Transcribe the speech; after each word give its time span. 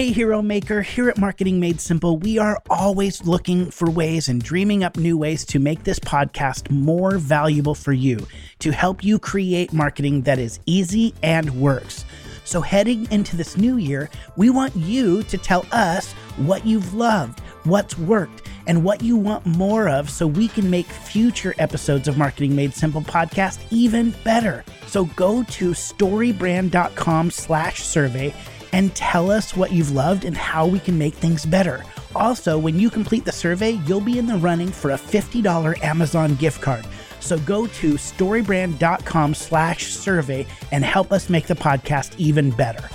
Hey, 0.00 0.12
Hero 0.12 0.40
Maker, 0.40 0.80
here 0.80 1.10
at 1.10 1.18
Marketing 1.18 1.60
Made 1.60 1.78
Simple, 1.78 2.16
we 2.16 2.38
are 2.38 2.62
always 2.70 3.22
looking 3.26 3.70
for 3.70 3.90
ways 3.90 4.30
and 4.30 4.42
dreaming 4.42 4.82
up 4.82 4.96
new 4.96 5.18
ways 5.18 5.44
to 5.44 5.58
make 5.58 5.84
this 5.84 5.98
podcast 5.98 6.70
more 6.70 7.18
valuable 7.18 7.74
for 7.74 7.92
you, 7.92 8.26
to 8.60 8.70
help 8.70 9.04
you 9.04 9.18
create 9.18 9.74
marketing 9.74 10.22
that 10.22 10.38
is 10.38 10.58
easy 10.64 11.12
and 11.22 11.50
works. 11.50 12.06
So, 12.46 12.62
heading 12.62 13.12
into 13.12 13.36
this 13.36 13.58
new 13.58 13.76
year, 13.76 14.08
we 14.38 14.48
want 14.48 14.74
you 14.74 15.22
to 15.24 15.36
tell 15.36 15.66
us 15.70 16.12
what 16.38 16.64
you've 16.64 16.94
loved, 16.94 17.40
what's 17.64 17.98
worked, 17.98 18.48
and 18.66 18.82
what 18.82 19.02
you 19.02 19.18
want 19.18 19.44
more 19.44 19.86
of 19.86 20.08
so 20.08 20.26
we 20.26 20.48
can 20.48 20.70
make 20.70 20.86
future 20.86 21.54
episodes 21.58 22.08
of 22.08 22.16
Marketing 22.16 22.56
Made 22.56 22.72
Simple 22.72 23.02
podcast 23.02 23.60
even 23.70 24.14
better. 24.24 24.64
So 24.86 25.04
go 25.04 25.42
to 25.42 25.72
storybrand.com 25.72 27.30
slash 27.30 27.82
survey 27.82 28.34
and 28.72 28.94
tell 28.94 29.30
us 29.30 29.56
what 29.56 29.72
you've 29.72 29.92
loved 29.92 30.24
and 30.24 30.36
how 30.36 30.66
we 30.66 30.78
can 30.78 30.96
make 30.96 31.14
things 31.14 31.44
better. 31.44 31.84
Also, 32.14 32.58
when 32.58 32.78
you 32.78 32.90
complete 32.90 33.24
the 33.24 33.32
survey, 33.32 33.72
you'll 33.86 34.00
be 34.00 34.18
in 34.18 34.26
the 34.26 34.36
running 34.36 34.70
for 34.70 34.92
a 34.92 34.98
$50 34.98 35.82
Amazon 35.84 36.34
gift 36.36 36.60
card. 36.60 36.86
So 37.20 37.38
go 37.38 37.66
to 37.66 37.94
storybrand.com 37.94 39.34
slash 39.34 39.86
survey 39.86 40.46
and 40.72 40.84
help 40.84 41.12
us 41.12 41.28
make 41.28 41.46
the 41.46 41.54
podcast 41.54 42.14
even 42.18 42.50
better. 42.50 42.88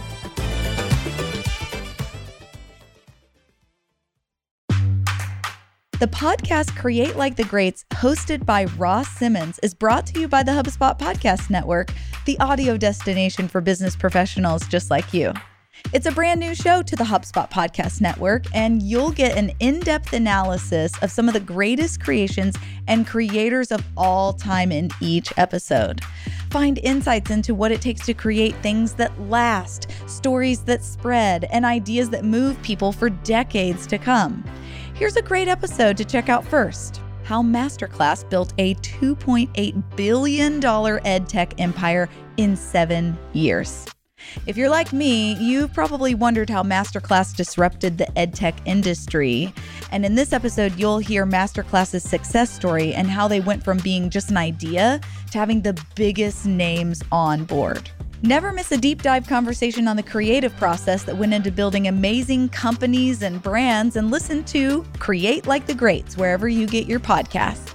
The 5.98 6.08
podcast 6.08 6.76
Create 6.76 7.16
Like 7.16 7.38
the 7.38 7.46
Greats, 7.46 7.86
hosted 7.94 8.46
by 8.46 8.66
Ross 8.66 9.08
Simmonds, 9.18 9.60
is 9.64 9.74
brought 9.74 10.06
to 10.08 10.20
you 10.20 10.28
by 10.28 10.44
the 10.44 10.52
HubSpot 10.52 11.00
Podcast 11.00 11.50
Network, 11.50 11.94
the 12.26 12.38
audio 12.42 12.76
destination 12.76 13.48
for 13.48 13.62
business 13.62 13.96
professionals 13.96 14.68
just 14.68 14.92
like 14.92 15.14
you. 15.14 15.32
It's 15.94 16.06
a 16.06 16.12
brand 16.12 16.40
new 16.40 16.54
show 16.56 16.82
to 16.82 16.96
the 16.96 17.04
HubSpot 17.04 17.50
Podcast 17.50 18.02
Network, 18.02 18.46
and 18.54 18.82
you'll 18.84 19.12
get 19.12 19.38
an 19.38 19.52
in 19.60 19.80
depth 19.80 20.14
analysis 20.14 20.92
of 21.02 21.12
some 21.12 21.28
of 21.28 21.34
the 21.34 21.40
greatest 21.40 22.02
creations 22.02 22.56
and 22.88 23.08
creators 23.08 23.72
of 23.72 23.86
all 23.96 24.34
time 24.34 24.72
in 24.72 24.90
each 25.00 25.32
episode. 25.38 26.02
Find 26.50 26.80
insights 26.80 27.32
into 27.32 27.56
what 27.56 27.72
it 27.72 27.82
takes 27.82 28.06
to 28.06 28.14
create 28.14 28.56
things 28.58 28.94
that 28.94 29.20
last, 29.30 29.92
stories 30.08 30.62
that 30.64 30.84
spread, 30.84 31.46
and 31.46 31.66
ideas 31.66 32.10
that 32.10 32.26
move 32.26 32.62
people 32.62 32.92
for 32.92 33.10
decades 33.10 33.88
to 33.88 33.98
come. 33.98 34.44
Here's 34.96 35.18
a 35.18 35.22
great 35.22 35.48
episode 35.48 35.98
to 35.98 36.06
check 36.06 36.30
out 36.30 36.46
first 36.46 37.02
how 37.24 37.42
Masterclass 37.42 38.30
built 38.30 38.54
a 38.60 38.76
$2.8 38.76 39.96
billion 39.96 40.62
edtech 40.62 41.54
empire 41.58 42.08
in 42.38 42.56
seven 42.56 43.18
years. 43.34 43.88
If 44.46 44.58
you're 44.58 44.70
like 44.70 44.94
me, 44.94 45.36
you've 45.36 45.74
probably 45.74 46.16
wondered 46.16 46.50
how 46.50 46.64
Masterclass 46.64 47.36
disrupted 47.36 47.98
the 47.98 48.06
edtech 48.16 48.56
industry. 48.66 49.54
And 49.92 50.06
in 50.06 50.16
this 50.16 50.34
episode, 50.34 50.78
you'll 50.78 51.00
hear 51.00 51.26
Masterclass's 51.26 52.04
success 52.04 52.50
story 52.50 52.94
and 52.94 53.10
how 53.10 53.28
they 53.28 53.40
went 53.40 53.64
from 53.64 53.78
being 53.80 54.10
just 54.10 54.30
an 54.30 54.38
idea 54.38 55.00
to 55.32 55.38
having 55.38 55.62
the 55.62 55.80
biggest 55.96 56.46
names 56.46 57.04
on 57.12 57.46
board. 57.46 57.90
Never 58.22 58.52
miss 58.52 58.72
a 58.72 58.78
deep 58.78 59.04
dive 59.04 59.28
conversation 59.28 59.88
on 59.88 59.98
the 59.98 60.04
creative 60.04 60.56
process 60.58 61.04
that 61.04 61.16
went 61.16 61.34
into 61.34 61.52
building 61.52 61.88
amazing 61.88 62.50
companies 62.50 63.22
and 63.22 63.42
brands 63.42 63.98
and 63.98 64.10
listen 64.10 64.44
to 64.46 64.84
Create 64.98 65.46
Like 65.46 65.68
the 65.68 65.76
Greats 65.76 66.18
wherever 66.18 66.48
you 66.48 66.66
get 66.66 66.88
your 66.88 67.00
podcasts. 67.00 67.75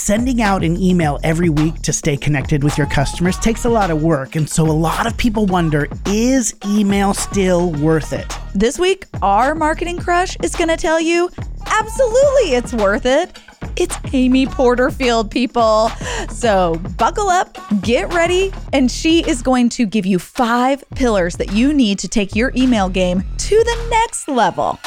Sending 0.00 0.40
out 0.40 0.64
an 0.64 0.76
email 0.80 1.18
every 1.22 1.50
week 1.50 1.82
to 1.82 1.92
stay 1.92 2.16
connected 2.16 2.64
with 2.64 2.78
your 2.78 2.86
customers 2.86 3.38
takes 3.38 3.64
a 3.64 3.68
lot 3.68 3.90
of 3.90 4.02
work. 4.02 4.34
And 4.34 4.48
so 4.48 4.64
a 4.64 4.72
lot 4.72 5.06
of 5.06 5.16
people 5.16 5.46
wonder 5.46 5.86
is 6.06 6.54
email 6.66 7.12
still 7.12 7.72
worth 7.72 8.12
it? 8.12 8.26
This 8.54 8.78
week, 8.78 9.06
our 9.20 9.54
marketing 9.54 9.98
crush 9.98 10.36
is 10.42 10.56
going 10.56 10.68
to 10.68 10.76
tell 10.76 11.00
you 11.00 11.28
absolutely 11.66 12.54
it's 12.54 12.72
worth 12.72 13.04
it. 13.04 13.38
It's 13.76 13.96
Amy 14.12 14.46
Porterfield, 14.46 15.30
people. 15.30 15.90
So 16.30 16.76
buckle 16.96 17.28
up, 17.28 17.58
get 17.82 18.12
ready, 18.12 18.52
and 18.72 18.90
she 18.90 19.20
is 19.28 19.42
going 19.42 19.68
to 19.70 19.86
give 19.86 20.06
you 20.06 20.18
five 20.18 20.82
pillars 20.94 21.36
that 21.36 21.52
you 21.52 21.72
need 21.74 21.98
to 22.00 22.08
take 22.08 22.34
your 22.34 22.52
email 22.56 22.88
game 22.88 23.22
to 23.36 23.56
the 23.56 23.86
next 23.90 24.28
level. 24.28 24.78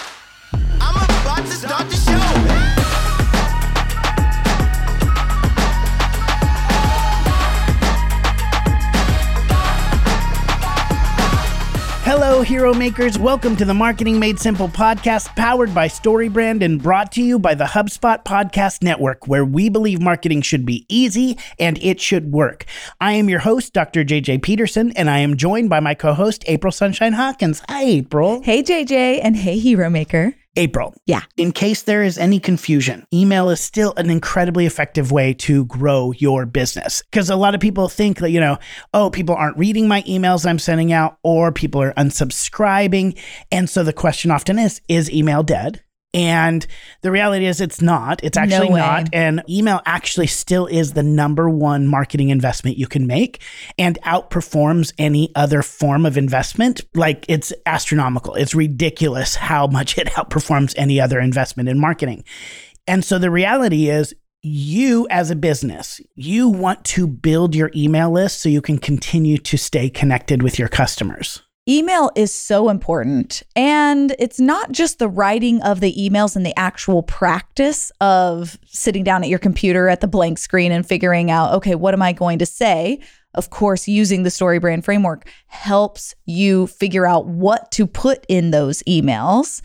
Hello, 12.15 12.43
Hero 12.43 12.75
Makers. 12.75 13.17
Welcome 13.17 13.55
to 13.55 13.65
the 13.65 13.73
Marketing 13.73 14.19
Made 14.19 14.37
Simple 14.37 14.67
podcast, 14.67 15.35
powered 15.35 15.73
by 15.73 15.87
StoryBrand 15.87 16.63
and 16.63 16.79
brought 16.79 17.11
to 17.13 17.23
you 17.23 17.39
by 17.39 17.55
the 17.55 17.63
HubSpot 17.63 18.23
Podcast 18.23 18.83
Network, 18.83 19.27
where 19.27 19.43
we 19.43 19.67
believe 19.67 19.99
marketing 19.99 20.43
should 20.43 20.63
be 20.63 20.85
easy 20.87 21.39
and 21.57 21.79
it 21.81 21.99
should 21.99 22.31
work. 22.31 22.65
I 23.01 23.13
am 23.13 23.29
your 23.29 23.39
host, 23.39 23.73
Dr. 23.73 24.05
JJ 24.05 24.43
Peterson, 24.43 24.91
and 24.91 25.09
I 25.09 25.17
am 25.17 25.37
joined 25.37 25.71
by 25.71 25.79
my 25.79 25.95
co 25.95 26.13
host, 26.13 26.43
April 26.45 26.71
Sunshine 26.71 27.13
Hawkins. 27.13 27.63
Hi, 27.67 27.83
April. 27.83 28.43
Hey, 28.43 28.61
JJ, 28.61 29.21
and 29.23 29.35
hey, 29.35 29.57
Hero 29.57 29.89
Maker. 29.89 30.35
April. 30.55 30.93
Yeah. 31.05 31.21
In 31.37 31.51
case 31.51 31.83
there 31.83 32.03
is 32.03 32.17
any 32.17 32.39
confusion, 32.39 33.05
email 33.13 33.49
is 33.49 33.59
still 33.59 33.93
an 33.97 34.09
incredibly 34.09 34.65
effective 34.65 35.11
way 35.11 35.33
to 35.35 35.65
grow 35.65 36.11
your 36.11 36.45
business. 36.45 37.03
Because 37.11 37.29
a 37.29 37.35
lot 37.35 37.55
of 37.55 37.61
people 37.61 37.89
think 37.89 38.19
that, 38.19 38.29
you 38.29 38.39
know, 38.39 38.57
oh, 38.93 39.09
people 39.09 39.35
aren't 39.35 39.57
reading 39.57 39.87
my 39.87 40.01
emails 40.03 40.45
I'm 40.45 40.59
sending 40.59 40.91
out, 40.91 41.17
or 41.23 41.51
people 41.51 41.81
are 41.81 41.93
unsubscribing. 41.93 43.17
And 43.51 43.69
so 43.69 43.83
the 43.83 43.93
question 43.93 44.31
often 44.31 44.59
is, 44.59 44.81
is 44.87 45.11
email 45.11 45.43
dead? 45.43 45.83
And 46.13 46.65
the 47.01 47.11
reality 47.11 47.45
is, 47.45 47.59
it's 47.59 47.81
not. 47.81 48.23
It's 48.23 48.37
actually 48.37 48.69
no 48.69 48.75
not. 48.75 49.09
And 49.13 49.43
email 49.49 49.81
actually 49.85 50.27
still 50.27 50.67
is 50.67 50.93
the 50.93 51.01
number 51.01 51.49
one 51.49 51.87
marketing 51.87 52.29
investment 52.29 52.77
you 52.77 52.87
can 52.87 53.07
make 53.07 53.41
and 53.79 53.97
outperforms 54.03 54.93
any 54.99 55.31
other 55.35 55.63
form 55.63 56.05
of 56.05 56.17
investment. 56.17 56.81
Like 56.93 57.25
it's 57.27 57.51
astronomical. 57.65 58.35
It's 58.35 58.53
ridiculous 58.53 59.35
how 59.35 59.67
much 59.67 59.97
it 59.97 60.07
outperforms 60.15 60.75
any 60.77 61.01
other 61.01 61.19
investment 61.19 61.67
in 61.67 61.79
marketing. 61.79 62.23
And 62.85 63.03
so 63.03 63.17
the 63.17 63.31
reality 63.31 63.89
is, 63.89 64.13
you 64.45 65.07
as 65.09 65.31
a 65.31 65.37
business, 65.37 66.01
you 66.15 66.49
want 66.49 66.83
to 66.83 67.07
build 67.07 67.55
your 67.55 67.71
email 67.73 68.11
list 68.11 68.41
so 68.41 68.49
you 68.49 68.61
can 68.61 68.77
continue 68.77 69.37
to 69.37 69.57
stay 69.57 69.89
connected 69.89 70.43
with 70.43 70.59
your 70.59 70.67
customers. 70.67 71.41
Email 71.67 72.11
is 72.13 72.33
so 72.33 72.67
important. 72.67 73.41
And 73.55 74.13
it's 74.19 74.39
not 74.39 74.73
just 74.73 74.99
the 74.99 75.07
writing 75.07 75.61
of 75.61 75.79
the 75.79 75.93
emails 75.93 76.35
and 76.35 76.45
the 76.45 76.57
actual 76.59 77.03
practice 77.03 77.89
of 78.01 78.59
sitting 78.65 79.05
down 79.05 79.23
at 79.23 79.29
your 79.29 79.39
computer 79.39 79.87
at 79.87 80.01
the 80.01 80.07
blank 80.07 80.39
screen 80.39 80.73
and 80.73 80.85
figuring 80.85 81.31
out, 81.31 81.53
okay, 81.53 81.75
what 81.75 81.93
am 81.93 82.01
I 82.01 82.11
going 82.11 82.39
to 82.39 82.45
say? 82.45 82.99
Of 83.33 83.49
course, 83.49 83.87
using 83.87 84.23
the 84.23 84.29
story 84.29 84.59
brand 84.59 84.83
framework 84.83 85.29
helps 85.47 86.15
you 86.25 86.67
figure 86.67 87.07
out 87.07 87.27
what 87.27 87.71
to 87.71 87.87
put 87.87 88.25
in 88.27 88.51
those 88.51 88.83
emails. 88.83 89.61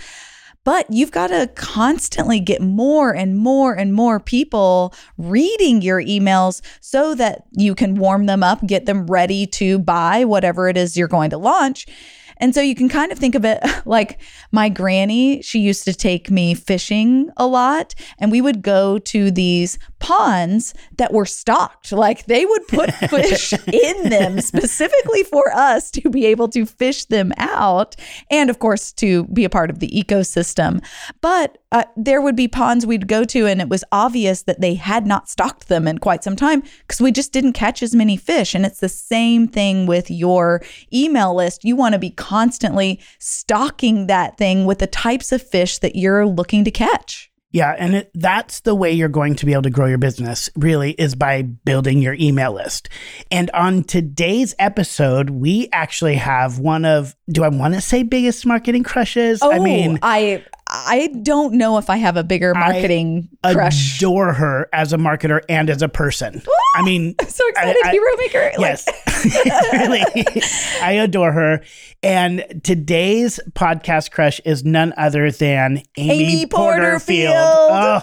But 0.69 0.91
you've 0.91 1.13
got 1.13 1.29
to 1.29 1.47
constantly 1.55 2.41
get 2.41 2.61
more 2.61 3.17
and 3.17 3.39
more 3.39 3.73
and 3.73 3.95
more 3.95 4.21
people 4.21 4.93
reading 5.17 5.81
your 5.81 6.03
emails 6.03 6.61
so 6.83 7.15
that 7.15 7.45
you 7.53 7.75
can 7.75 7.95
warm 7.95 8.27
them 8.27 8.43
up, 8.43 8.67
get 8.67 8.85
them 8.85 9.07
ready 9.07 9.47
to 9.47 9.79
buy 9.79 10.27
whatever 10.27 10.69
it 10.69 10.77
is 10.77 10.95
you're 10.95 11.09
going 11.09 11.31
to 11.31 11.39
launch. 11.39 11.87
And 12.41 12.55
so 12.55 12.61
you 12.61 12.75
can 12.75 12.89
kind 12.89 13.13
of 13.13 13.19
think 13.19 13.35
of 13.35 13.45
it 13.45 13.63
like 13.85 14.21
my 14.53 14.69
granny, 14.69 15.43
she 15.43 15.61
used 15.61 15.85
to 15.85 15.95
take 15.95 16.31
me 16.31 16.55
fishing 16.55 17.31
a 17.37 17.47
lot, 17.47 17.95
and 18.19 18.31
we 18.31 18.41
would 18.41 18.63
go 18.63 18.99
to 18.99 19.31
these 19.31 19.79
ponds 19.99 20.75
that 20.97 21.13
were 21.13 21.27
stocked. 21.27 21.93
Like 21.93 22.27
they 22.27 22.45
would 22.45 22.69
put 22.69 22.93
fish 23.11 23.53
in 23.53 24.09
them 24.09 24.41
specifically 24.41 25.23
for 25.25 25.53
us 25.53 25.91
to 25.93 26.09
be 26.09 26.27
able 26.27 26.49
to 26.49 26.67
fish 26.67 27.05
them 27.07 27.33
out, 27.37 27.97
and 28.31 28.51
of 28.51 28.59
course, 28.59 28.93
to 28.95 29.25
be 29.27 29.45
a 29.45 29.51
part 29.51 29.71
of 29.71 29.81
the 29.81 29.89
ecosystem. 29.89 30.85
But 31.21 31.59
uh, 31.71 31.85
there 31.97 32.23
would 32.23 32.37
be 32.37 32.49
ponds 32.49 32.87
we'd 32.87 33.09
go 33.09 33.25
to, 33.25 33.47
and 33.47 33.61
it 33.61 33.69
was 33.69 33.85
obvious 33.93 34.43
that 34.43 34.61
they 34.61 34.75
had 34.75 35.07
not 35.07 35.29
stocked 35.29 35.69
them 35.69 35.87
in 35.87 35.99
quite 35.99 36.25
some 36.25 36.37
time 36.37 36.63
because 36.81 37.01
we 37.01 37.13
just 37.13 37.33
didn't 37.33 37.53
catch 37.53 37.83
as 37.83 37.95
many 37.95 38.17
fish. 38.17 38.55
And 38.55 38.65
it's 38.65 38.81
the 38.81 38.89
same 38.89 39.47
thing 39.47 39.87
with 39.87 40.11
your 40.11 40.63
email 40.93 41.35
list. 41.35 41.65
You 41.65 41.77
want 41.77 41.93
to 41.93 41.99
be 41.99 42.11
constantly 42.29 43.01
stocking 43.19 44.07
that 44.07 44.37
thing 44.37 44.67
with 44.67 44.81
the 44.81 44.87
types 44.87 45.33
of 45.33 45.43
fish 45.43 45.79
that 45.79 45.97
you're 45.97 46.27
looking 46.27 46.63
to 46.65 46.71
catch. 46.71 47.31
Yeah, 47.51 47.75
and 47.79 47.95
it, 47.95 48.11
that's 48.13 48.61
the 48.61 48.75
way 48.75 48.93
you're 48.93 49.09
going 49.09 49.35
to 49.37 49.47
be 49.47 49.55
able 49.55 49.63
to 49.63 49.71
grow 49.71 49.87
your 49.87 49.97
business, 49.97 50.51
really, 50.55 50.91
is 50.93 51.15
by 51.15 51.41
building 51.41 52.03
your 52.03 52.15
email 52.21 52.53
list. 52.53 52.91
And 53.31 53.51
on 53.53 53.85
today's 53.85 54.55
episode, 54.59 55.31
we 55.31 55.71
actually 55.73 56.17
have 56.17 56.59
one 56.59 56.85
of, 56.85 57.17
do 57.31 57.45
I 57.45 57.49
want 57.49 57.73
to 57.73 57.81
say 57.81 58.03
biggest 58.03 58.45
marketing 58.45 58.83
crushes? 58.83 59.41
Oh, 59.43 59.51
I 59.51 59.61
mean, 59.61 59.99
I 60.03 60.45
I 60.71 61.09
don't 61.23 61.55
know 61.55 61.79
if 61.79 61.89
I 61.89 61.97
have 61.97 62.17
a 62.17 62.23
bigger 62.25 62.53
marketing 62.55 63.29
I 63.43 63.55
crush. 63.55 63.97
adore 63.97 64.35
her 64.35 64.69
as 64.73 64.93
a 64.93 64.97
marketer 64.99 65.41
and 65.49 65.71
as 65.71 65.81
a 65.81 65.89
person. 65.89 66.43
I 66.77 66.83
mean, 66.83 67.15
I'm 67.19 67.27
so 67.29 67.47
excited, 67.49 67.77
I- 67.85 67.89
I- 67.89 67.93
hero 67.93 68.17
maker. 68.19 68.51
Yes, 68.59 68.87
really, 69.73 70.03
I 70.83 70.93
adore 70.93 71.33
her. 71.33 71.63
And 72.03 72.61
today's 72.63 73.41
podcast 73.55 74.11
crush 74.13 74.41
is 74.45 74.65
none 74.65 74.93
other 74.97 75.31
than 75.33 75.83
Amy, 75.97 76.13
Amy 76.35 76.47
Porterfield. 76.47 77.33
Porterfield. 77.35 77.71
Oh, 77.73 78.01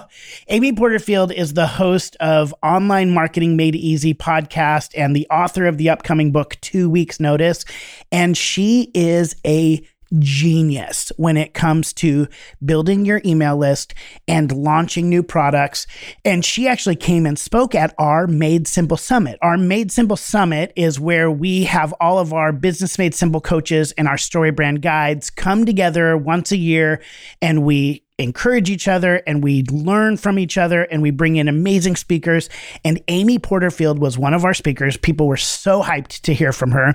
Amy 0.49 0.73
Porterfield 0.73 1.31
is 1.31 1.53
the 1.53 1.67
host 1.67 2.17
of 2.19 2.53
Online 2.63 3.11
Marketing 3.13 3.55
Made 3.55 3.75
Easy 3.75 4.13
podcast 4.13 4.91
and 4.97 5.15
the 5.15 5.27
author 5.29 5.65
of 5.65 5.77
the 5.77 5.89
upcoming 5.89 6.31
book 6.33 6.57
Two 6.61 6.89
Weeks 6.89 7.19
Notice. 7.21 7.63
And 8.11 8.35
she 8.35 8.91
is 8.93 9.35
a 9.45 9.81
genius 10.19 11.11
when 11.17 11.37
it 11.37 11.53
comes 11.53 11.93
to 11.93 12.27
building 12.63 13.05
your 13.05 13.21
email 13.25 13.57
list 13.57 13.93
and 14.27 14.51
launching 14.51 15.09
new 15.09 15.23
products. 15.23 15.87
And 16.23 16.43
she 16.43 16.67
actually 16.67 16.95
came 16.95 17.25
and 17.25 17.37
spoke 17.37 17.75
at 17.75 17.93
our 17.97 18.27
Made 18.27 18.67
Simple 18.67 18.97
Summit. 18.97 19.37
Our 19.41 19.57
Made 19.57 19.91
Simple 19.91 20.17
Summit 20.17 20.71
is 20.75 20.99
where 20.99 21.29
we 21.31 21.63
have 21.63 21.93
all 21.99 22.19
of 22.19 22.33
our 22.33 22.51
Business 22.51 22.97
Made 22.97 23.15
Simple 23.15 23.41
coaches 23.41 23.91
and 23.93 24.07
our 24.07 24.17
story 24.17 24.51
brand 24.51 24.81
guides 24.81 25.29
come 25.29 25.65
together 25.65 26.17
once 26.17 26.51
a 26.51 26.57
year 26.57 27.01
and 27.41 27.63
we 27.63 28.05
encourage 28.17 28.69
each 28.69 28.87
other 28.87 29.21
and 29.27 29.43
we 29.43 29.63
learn 29.63 30.17
from 30.17 30.39
each 30.39 30.57
other 30.57 30.83
and 30.83 31.01
we 31.01 31.11
bring 31.11 31.35
in 31.35 31.47
amazing 31.47 31.95
speakers. 31.95 32.49
And 32.83 33.01
Amy 33.07 33.39
Porterfield 33.39 33.99
was 33.99 34.17
one 34.17 34.33
of 34.33 34.45
our 34.45 34.53
speakers. 34.53 34.97
People 34.97 35.27
were 35.27 35.37
so 35.37 35.81
hyped 35.81 36.21
to 36.21 36.33
hear 36.33 36.53
from 36.53 36.71
her. 36.71 36.93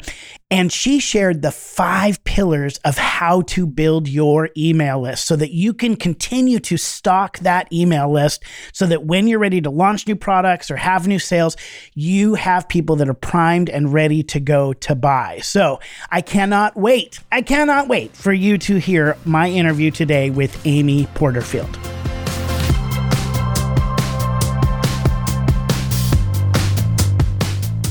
And 0.50 0.72
she 0.72 0.98
shared 0.98 1.42
the 1.42 1.52
five 1.52 2.22
pillars 2.24 2.78
of 2.78 2.98
how 2.98 3.42
to 3.42 3.66
build 3.66 4.08
your 4.08 4.50
email 4.56 5.00
list 5.00 5.26
so 5.26 5.36
that 5.36 5.52
you 5.52 5.72
can 5.72 5.94
continue 5.94 6.58
to 6.60 6.76
stock 6.76 7.38
that 7.38 7.72
email 7.72 8.10
list 8.10 8.42
so 8.72 8.86
that 8.86 9.04
when 9.04 9.28
you're 9.28 9.38
ready 9.38 9.60
to 9.60 9.70
launch 9.70 10.08
new 10.08 10.16
products 10.16 10.70
or 10.70 10.76
have 10.76 11.06
new 11.06 11.20
sales, 11.20 11.56
you 11.94 12.34
have 12.34 12.68
people 12.68 12.96
that 12.96 13.08
are 13.08 13.14
primed 13.14 13.70
and 13.70 13.92
ready 13.92 14.24
to 14.24 14.40
go 14.40 14.72
to 14.72 14.94
buy. 14.94 15.38
So 15.42 15.78
I 16.10 16.20
cannot 16.20 16.76
wait. 16.76 17.20
I 17.30 17.42
cannot 17.42 17.86
wait 17.86 18.16
for 18.16 18.32
you 18.32 18.58
to 18.58 18.78
hear 18.78 19.16
my 19.24 19.48
interview 19.48 19.92
today 19.92 20.30
with 20.30 20.60
Amy 20.66 21.06
Porterfield. 21.14 21.89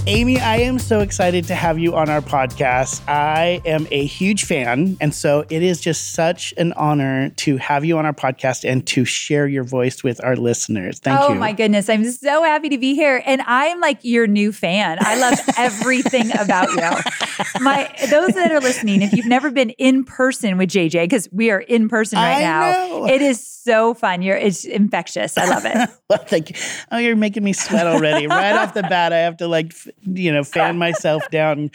Amy, 0.10 0.40
I 0.40 0.56
am 0.62 0.80
so 0.80 1.02
excited 1.02 1.46
to 1.46 1.56
have 1.56 1.78
you 1.78 1.96
on 1.96 2.10
our 2.10 2.20
podcast. 2.20 3.08
I 3.08 3.62
am 3.64 3.86
a 3.92 4.08
huge 4.08 4.46
fan. 4.46 4.98
And 5.00 5.14
so 5.14 5.46
it 5.52 5.62
is 5.62 5.80
just 5.80 6.16
such 6.16 6.52
an 6.58 6.74
honor 6.74 7.30
to 7.30 7.58
have 7.58 7.86
you 7.86 7.96
on 8.00 8.08
our 8.08 8.14
podcast 8.14 8.68
and 8.68 8.88
to 8.88 9.06
share 9.06 9.48
your 9.48 9.64
voice 9.64 10.04
with 10.04 10.20
our 10.24 10.36
listeners. 10.36 10.98
Thank 10.98 11.20
oh 11.20 11.28
you. 11.28 11.36
Oh, 11.36 11.38
my 11.38 11.52
goodness. 11.52 11.90
I'm 11.90 12.06
so 12.06 12.42
happy 12.42 12.70
to 12.70 12.80
be 12.80 12.96
here. 12.96 13.22
And 13.24 13.44
I'm 13.46 13.80
like 13.82 14.00
your 14.02 14.26
new 14.26 14.52
fan. 14.52 14.98
I 15.00 15.16
love 15.20 15.40
everything 15.58 16.36
about 16.40 16.70
you. 16.72 17.62
My 17.62 17.94
those 18.10 18.34
that 18.34 18.52
are 18.52 18.62
listening, 18.62 19.04
if 19.04 19.14
you've 19.14 19.28
never 19.28 19.52
been 19.52 19.70
in 19.72 20.06
person 20.06 20.58
with 20.58 20.72
JJ, 20.72 21.04
because 21.04 21.30
we 21.32 21.52
are 21.52 21.62
in 21.62 21.88
person 21.88 22.18
right 22.18 22.38
I 22.38 22.42
now, 22.42 22.72
know. 22.72 23.06
it 23.06 23.22
is 23.22 23.46
so 23.46 23.94
fun. 23.94 24.22
You're 24.22 24.38
it's 24.38 24.66
infectious. 24.66 25.38
I 25.38 25.46
love 25.46 25.64
it. 25.66 25.90
well, 26.10 26.20
thank 26.20 26.50
you. 26.50 26.56
Oh, 26.92 26.98
you're 26.98 27.16
making 27.16 27.44
me 27.44 27.54
sweat 27.54 27.86
already. 27.86 28.28
right 28.28 28.56
off 28.56 28.74
the 28.74 28.84
bat, 28.84 29.14
I 29.14 29.20
have 29.20 29.38
to 29.38 29.48
like, 29.48 29.74
you 30.04 30.32
know, 30.32 30.44
fan 30.44 30.78
myself 30.78 31.30
down. 31.30 31.72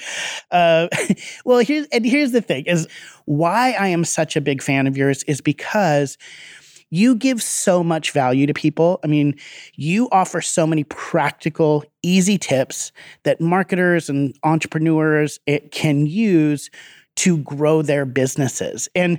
Uh, 0.50 0.88
well, 1.44 1.59
here's 1.59 1.87
and 1.88 2.05
here's 2.05 2.32
the 2.32 2.41
thing: 2.41 2.65
is 2.67 2.88
why 3.25 3.73
I 3.73 3.88
am 3.88 4.05
such 4.05 4.37
a 4.37 4.41
big 4.41 4.62
fan 4.62 4.87
of 4.87 4.97
yours 4.97 5.23
is 5.25 5.41
because 5.41 6.19
you 6.91 7.17
give 7.17 7.43
so 7.43 7.82
much 7.82 8.12
value 8.12 8.47
to 8.47 8.55
people. 8.55 9.00
I 9.03 9.09
mean, 9.09 9.35
you 9.75 10.09
offer 10.12 10.41
so 10.41 10.67
many 10.67 10.85
practical, 10.85 11.85
easy 12.03 12.38
tips 12.38 12.93
that 13.25 13.41
marketers 13.41 14.09
and 14.09 14.37
entrepreneurs 14.44 15.41
it 15.47 15.73
can 15.73 16.06
use 16.06 16.70
to 17.17 17.38
grow 17.38 17.82
their 17.82 18.05
businesses. 18.05 18.88
And 18.94 19.19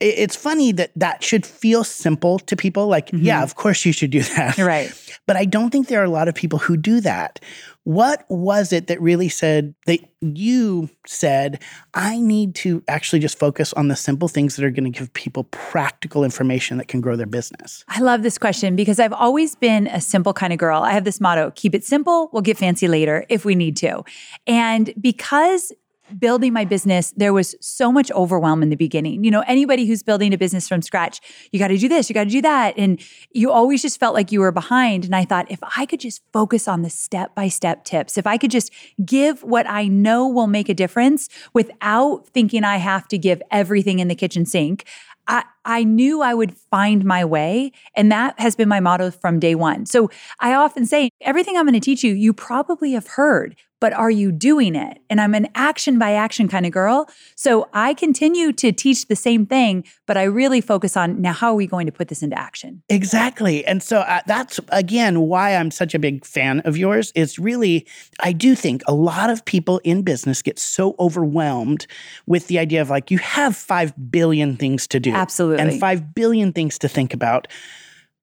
it's 0.00 0.36
funny 0.36 0.72
that 0.72 0.90
that 0.96 1.22
should 1.22 1.46
feel 1.46 1.84
simple 1.84 2.38
to 2.40 2.56
people 2.56 2.88
like, 2.88 3.06
mm-hmm. 3.06 3.24
yeah, 3.24 3.42
of 3.42 3.54
course 3.54 3.84
you 3.84 3.92
should 3.92 4.10
do 4.10 4.22
that. 4.22 4.58
Right. 4.58 4.92
But 5.26 5.36
I 5.36 5.46
don't 5.46 5.70
think 5.70 5.88
there 5.88 6.02
are 6.02 6.04
a 6.04 6.10
lot 6.10 6.28
of 6.28 6.34
people 6.34 6.58
who 6.58 6.76
do 6.76 7.00
that. 7.00 7.40
What 7.84 8.26
was 8.28 8.74
it 8.74 8.88
that 8.88 9.00
really 9.00 9.30
said 9.30 9.74
that 9.86 10.00
you 10.20 10.90
said, 11.06 11.62
I 11.94 12.20
need 12.20 12.54
to 12.56 12.82
actually 12.88 13.20
just 13.20 13.38
focus 13.38 13.72
on 13.72 13.88
the 13.88 13.96
simple 13.96 14.28
things 14.28 14.56
that 14.56 14.66
are 14.66 14.70
going 14.70 14.90
to 14.90 14.98
give 14.98 15.10
people 15.14 15.44
practical 15.44 16.24
information 16.24 16.76
that 16.76 16.88
can 16.88 17.00
grow 17.00 17.16
their 17.16 17.26
business? 17.26 17.84
I 17.88 18.00
love 18.00 18.22
this 18.22 18.36
question 18.36 18.76
because 18.76 19.00
I've 19.00 19.14
always 19.14 19.54
been 19.54 19.86
a 19.86 20.00
simple 20.00 20.34
kind 20.34 20.52
of 20.52 20.58
girl. 20.58 20.82
I 20.82 20.92
have 20.92 21.04
this 21.04 21.22
motto 21.22 21.52
keep 21.52 21.74
it 21.74 21.84
simple, 21.84 22.28
we'll 22.32 22.42
get 22.42 22.58
fancy 22.58 22.86
later 22.86 23.24
if 23.30 23.46
we 23.46 23.54
need 23.54 23.78
to. 23.78 24.04
And 24.46 24.92
because 25.00 25.72
building 26.18 26.52
my 26.52 26.64
business, 26.64 27.12
there 27.16 27.32
was 27.32 27.54
so 27.60 27.90
much 27.90 28.10
overwhelm 28.12 28.62
in 28.62 28.70
the 28.70 28.76
beginning. 28.76 29.24
You 29.24 29.30
know, 29.30 29.44
anybody 29.46 29.86
who's 29.86 30.02
building 30.02 30.32
a 30.32 30.38
business 30.38 30.68
from 30.68 30.82
scratch, 30.82 31.20
you 31.52 31.58
got 31.58 31.68
to 31.68 31.78
do 31.78 31.88
this, 31.88 32.08
you 32.08 32.14
got 32.14 32.24
to 32.24 32.30
do 32.30 32.42
that. 32.42 32.74
And 32.76 33.00
you 33.32 33.50
always 33.50 33.82
just 33.82 33.98
felt 33.98 34.14
like 34.14 34.32
you 34.32 34.40
were 34.40 34.52
behind. 34.52 35.04
And 35.04 35.14
I 35.14 35.24
thought, 35.24 35.50
if 35.50 35.58
I 35.76 35.86
could 35.86 36.00
just 36.00 36.22
focus 36.32 36.68
on 36.68 36.82
the 36.82 36.90
step 36.90 37.34
by 37.34 37.48
step 37.48 37.84
tips, 37.84 38.16
if 38.16 38.26
I 38.26 38.38
could 38.38 38.50
just 38.50 38.72
give 39.04 39.42
what 39.42 39.68
I 39.68 39.86
know 39.86 40.28
will 40.28 40.46
make 40.46 40.68
a 40.68 40.74
difference 40.74 41.28
without 41.52 42.26
thinking 42.28 42.64
I 42.64 42.76
have 42.76 43.08
to 43.08 43.18
give 43.18 43.42
everything 43.50 43.98
in 43.98 44.08
the 44.08 44.14
kitchen 44.14 44.46
sink, 44.46 44.84
I, 45.26 45.44
I 45.64 45.84
knew 45.84 46.22
I 46.22 46.34
would 46.34 46.54
find 46.54 47.04
my 47.04 47.24
way. 47.24 47.72
And 47.96 48.12
that 48.12 48.38
has 48.38 48.56
been 48.56 48.68
my 48.68 48.80
motto 48.80 49.10
from 49.10 49.38
day 49.38 49.54
one. 49.54 49.86
So 49.86 50.10
I 50.40 50.54
often 50.54 50.86
say, 50.86 51.10
everything 51.20 51.56
I'm 51.56 51.64
going 51.64 51.74
to 51.74 51.80
teach 51.80 52.04
you, 52.04 52.12
you 52.14 52.32
probably 52.32 52.92
have 52.92 53.06
heard, 53.06 53.56
but 53.84 53.92
are 53.92 54.10
you 54.10 54.32
doing 54.32 54.74
it? 54.74 55.02
And 55.10 55.20
I'm 55.20 55.34
an 55.34 55.46
action 55.54 55.98
by 55.98 56.12
action 56.12 56.48
kind 56.48 56.64
of 56.64 56.72
girl. 56.72 57.06
So 57.36 57.68
I 57.74 57.92
continue 57.92 58.50
to 58.54 58.72
teach 58.72 59.08
the 59.08 59.14
same 59.14 59.44
thing, 59.44 59.84
but 60.06 60.16
I 60.16 60.22
really 60.22 60.62
focus 60.62 60.96
on 60.96 61.20
now, 61.20 61.34
how 61.34 61.48
are 61.48 61.54
we 61.54 61.66
going 61.66 61.84
to 61.84 61.92
put 61.92 62.08
this 62.08 62.22
into 62.22 62.38
action? 62.38 62.82
Exactly. 62.88 63.62
And 63.66 63.82
so 63.82 63.98
uh, 63.98 64.22
that's 64.26 64.58
again 64.70 65.20
why 65.20 65.54
I'm 65.54 65.70
such 65.70 65.94
a 65.94 65.98
big 65.98 66.24
fan 66.24 66.60
of 66.60 66.78
yours. 66.78 67.12
Is 67.14 67.38
really, 67.38 67.86
I 68.20 68.32
do 68.32 68.54
think 68.54 68.80
a 68.88 68.94
lot 68.94 69.28
of 69.28 69.44
people 69.44 69.82
in 69.84 70.00
business 70.00 70.40
get 70.40 70.58
so 70.58 70.96
overwhelmed 70.98 71.86
with 72.26 72.46
the 72.46 72.58
idea 72.58 72.80
of 72.80 72.88
like, 72.88 73.10
you 73.10 73.18
have 73.18 73.54
5 73.54 74.10
billion 74.10 74.56
things 74.56 74.86
to 74.86 74.98
do. 74.98 75.12
Absolutely. 75.12 75.62
And 75.62 75.78
5 75.78 76.14
billion 76.14 76.54
things 76.54 76.78
to 76.78 76.88
think 76.88 77.12
about. 77.12 77.48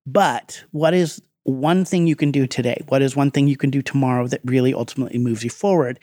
But 0.08 0.64
what 0.72 0.96
is 0.96 1.22
one 1.44 1.86
thing 1.86 2.08
you 2.08 2.16
can 2.16 2.32
do 2.32 2.46
today? 2.46 2.82
What 2.88 3.02
is 3.02 3.16
one 3.16 3.32
thing 3.32 3.48
you 3.48 3.58
can 3.58 3.70
do 3.70 3.82
tomorrow 3.82 4.28
that 4.28 4.42
really 4.46 4.74
ultimately 4.74 5.20
moves 5.20 5.44
you 5.44 5.50
forward? 5.50 6.00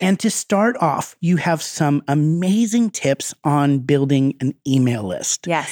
And 0.00 0.18
to 0.20 0.30
start 0.30 0.76
off, 0.80 1.16
you 1.20 1.36
have 1.36 1.62
some 1.62 2.02
amazing 2.08 2.90
tips 2.90 3.34
on 3.44 3.78
building 3.78 4.34
an 4.40 4.54
email 4.66 5.02
list. 5.02 5.46
Yes. 5.46 5.70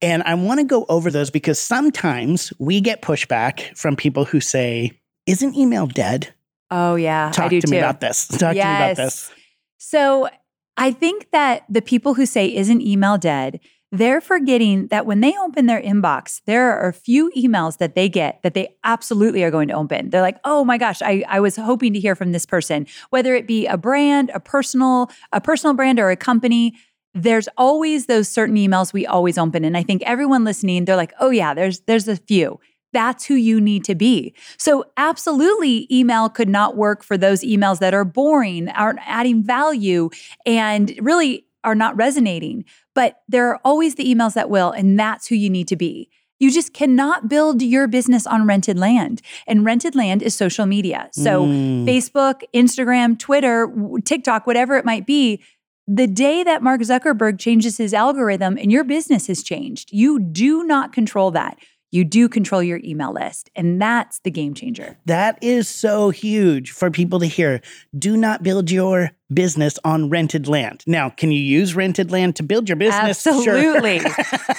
And 0.00 0.22
I 0.22 0.34
want 0.34 0.60
to 0.60 0.64
go 0.64 0.86
over 0.88 1.10
those 1.10 1.30
because 1.30 1.58
sometimes 1.58 2.52
we 2.58 2.80
get 2.80 3.02
pushback 3.02 3.76
from 3.76 3.96
people 3.96 4.24
who 4.24 4.40
say, 4.40 4.92
Isn't 5.26 5.54
email 5.56 5.86
dead? 5.86 6.32
Oh, 6.70 6.94
yeah. 6.94 7.30
Talk 7.32 7.46
I 7.46 7.48
do 7.48 7.60
to 7.60 7.66
too. 7.66 7.70
me 7.72 7.78
about 7.78 8.00
this. 8.00 8.26
Talk 8.26 8.38
to 8.38 8.54
me 8.54 8.60
about 8.60 8.96
this. 8.96 9.30
So 9.78 10.28
I 10.76 10.90
think 10.92 11.30
that 11.30 11.64
the 11.68 11.82
people 11.82 12.14
who 12.14 12.26
say, 12.26 12.52
isn't 12.54 12.80
email 12.80 13.18
dead? 13.18 13.60
They're 13.94 14.20
forgetting 14.20 14.88
that 14.88 15.06
when 15.06 15.20
they 15.20 15.36
open 15.38 15.66
their 15.66 15.80
inbox, 15.80 16.40
there 16.46 16.76
are 16.76 16.88
a 16.88 16.92
few 16.92 17.30
emails 17.36 17.78
that 17.78 17.94
they 17.94 18.08
get 18.08 18.42
that 18.42 18.52
they 18.52 18.74
absolutely 18.82 19.44
are 19.44 19.52
going 19.52 19.68
to 19.68 19.74
open. 19.74 20.10
They're 20.10 20.20
like, 20.20 20.40
oh 20.42 20.64
my 20.64 20.78
gosh, 20.78 21.00
I, 21.00 21.22
I 21.28 21.38
was 21.38 21.54
hoping 21.54 21.92
to 21.92 22.00
hear 22.00 22.16
from 22.16 22.32
this 22.32 22.44
person, 22.44 22.88
whether 23.10 23.36
it 23.36 23.46
be 23.46 23.68
a 23.68 23.76
brand, 23.76 24.32
a 24.34 24.40
personal, 24.40 25.12
a 25.32 25.40
personal 25.40 25.74
brand 25.74 26.00
or 26.00 26.10
a 26.10 26.16
company. 26.16 26.74
There's 27.14 27.48
always 27.56 28.06
those 28.06 28.28
certain 28.28 28.56
emails 28.56 28.92
we 28.92 29.06
always 29.06 29.38
open. 29.38 29.64
And 29.64 29.76
I 29.76 29.84
think 29.84 30.02
everyone 30.02 30.42
listening, 30.42 30.86
they're 30.86 30.96
like, 30.96 31.12
oh 31.20 31.30
yeah, 31.30 31.54
there's 31.54 31.78
there's 31.82 32.08
a 32.08 32.16
few. 32.16 32.58
That's 32.92 33.24
who 33.24 33.34
you 33.34 33.60
need 33.60 33.84
to 33.84 33.94
be. 33.94 34.34
So, 34.56 34.86
absolutely, 34.96 35.86
email 35.88 36.28
could 36.28 36.48
not 36.48 36.76
work 36.76 37.04
for 37.04 37.16
those 37.16 37.42
emails 37.42 37.78
that 37.78 37.94
are 37.94 38.04
boring, 38.04 38.68
aren't 38.70 39.00
adding 39.04 39.44
value, 39.44 40.10
and 40.44 40.92
really 41.00 41.46
are 41.64 41.74
not 41.74 41.96
resonating. 41.96 42.64
But 42.94 43.22
there 43.28 43.48
are 43.50 43.60
always 43.64 43.96
the 43.96 44.04
emails 44.04 44.34
that 44.34 44.50
will, 44.50 44.70
and 44.70 44.98
that's 44.98 45.26
who 45.26 45.34
you 45.34 45.50
need 45.50 45.68
to 45.68 45.76
be. 45.76 46.08
You 46.40 46.50
just 46.50 46.74
cannot 46.74 47.28
build 47.28 47.62
your 47.62 47.86
business 47.86 48.26
on 48.26 48.46
rented 48.46 48.78
land. 48.78 49.22
And 49.46 49.64
rented 49.64 49.94
land 49.94 50.22
is 50.22 50.34
social 50.34 50.66
media. 50.66 51.08
So, 51.12 51.46
Mm. 51.46 51.84
Facebook, 51.86 52.42
Instagram, 52.54 53.18
Twitter, 53.18 53.72
TikTok, 54.04 54.46
whatever 54.46 54.76
it 54.76 54.84
might 54.84 55.06
be, 55.06 55.40
the 55.86 56.06
day 56.06 56.42
that 56.42 56.62
Mark 56.62 56.80
Zuckerberg 56.80 57.38
changes 57.38 57.76
his 57.76 57.94
algorithm 57.94 58.56
and 58.58 58.72
your 58.72 58.84
business 58.84 59.26
has 59.28 59.42
changed, 59.42 59.90
you 59.92 60.18
do 60.18 60.64
not 60.64 60.92
control 60.92 61.30
that. 61.32 61.58
You 61.92 62.04
do 62.04 62.28
control 62.28 62.60
your 62.62 62.80
email 62.82 63.12
list. 63.12 63.50
And 63.54 63.80
that's 63.80 64.18
the 64.24 64.30
game 64.30 64.52
changer. 64.54 64.98
That 65.06 65.38
is 65.40 65.68
so 65.68 66.10
huge 66.10 66.72
for 66.72 66.90
people 66.90 67.20
to 67.20 67.26
hear. 67.26 67.60
Do 67.96 68.16
not 68.16 68.42
build 68.42 68.70
your 68.70 69.12
business 69.32 69.78
on 69.84 70.10
rented 70.10 70.48
land. 70.48 70.82
Now, 70.86 71.10
can 71.10 71.32
you 71.32 71.40
use 71.40 71.74
rented 71.74 72.10
land 72.10 72.36
to 72.36 72.42
build 72.42 72.68
your 72.68 72.76
business? 72.76 73.26
Absolutely. 73.26 73.96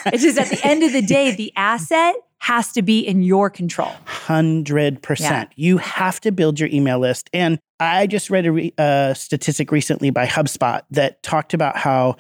it's 0.08 0.24
just 0.24 0.38
at 0.38 0.50
the 0.50 0.60
end 0.64 0.84
of 0.84 0.92
the 0.92 1.02
day, 1.02 1.36
the 1.36 1.52
asset 1.56 2.16
has 2.40 2.74
to 2.74 2.82
be 2.82 3.00
in 3.00 3.24
your 3.24 3.50
control. 3.50 3.94
100%. 4.06 5.20
Yeah. 5.20 5.46
You 5.56 5.78
have 5.78 6.20
to 6.22 6.32
build 6.32 6.60
your 6.60 6.70
email 6.70 7.00
list. 7.00 7.30
And 7.34 7.60
I 7.80 8.06
just 8.08 8.30
read 8.30 8.46
a 8.46 8.52
re- 8.52 8.74
uh, 8.78 9.16
statistic 9.16 9.72
recently 9.72 10.12
by 10.12 10.28
HubSpot 10.28 10.82
that 10.92 11.24
talked 11.24 11.56
about 11.56 11.78
how 11.78 12.18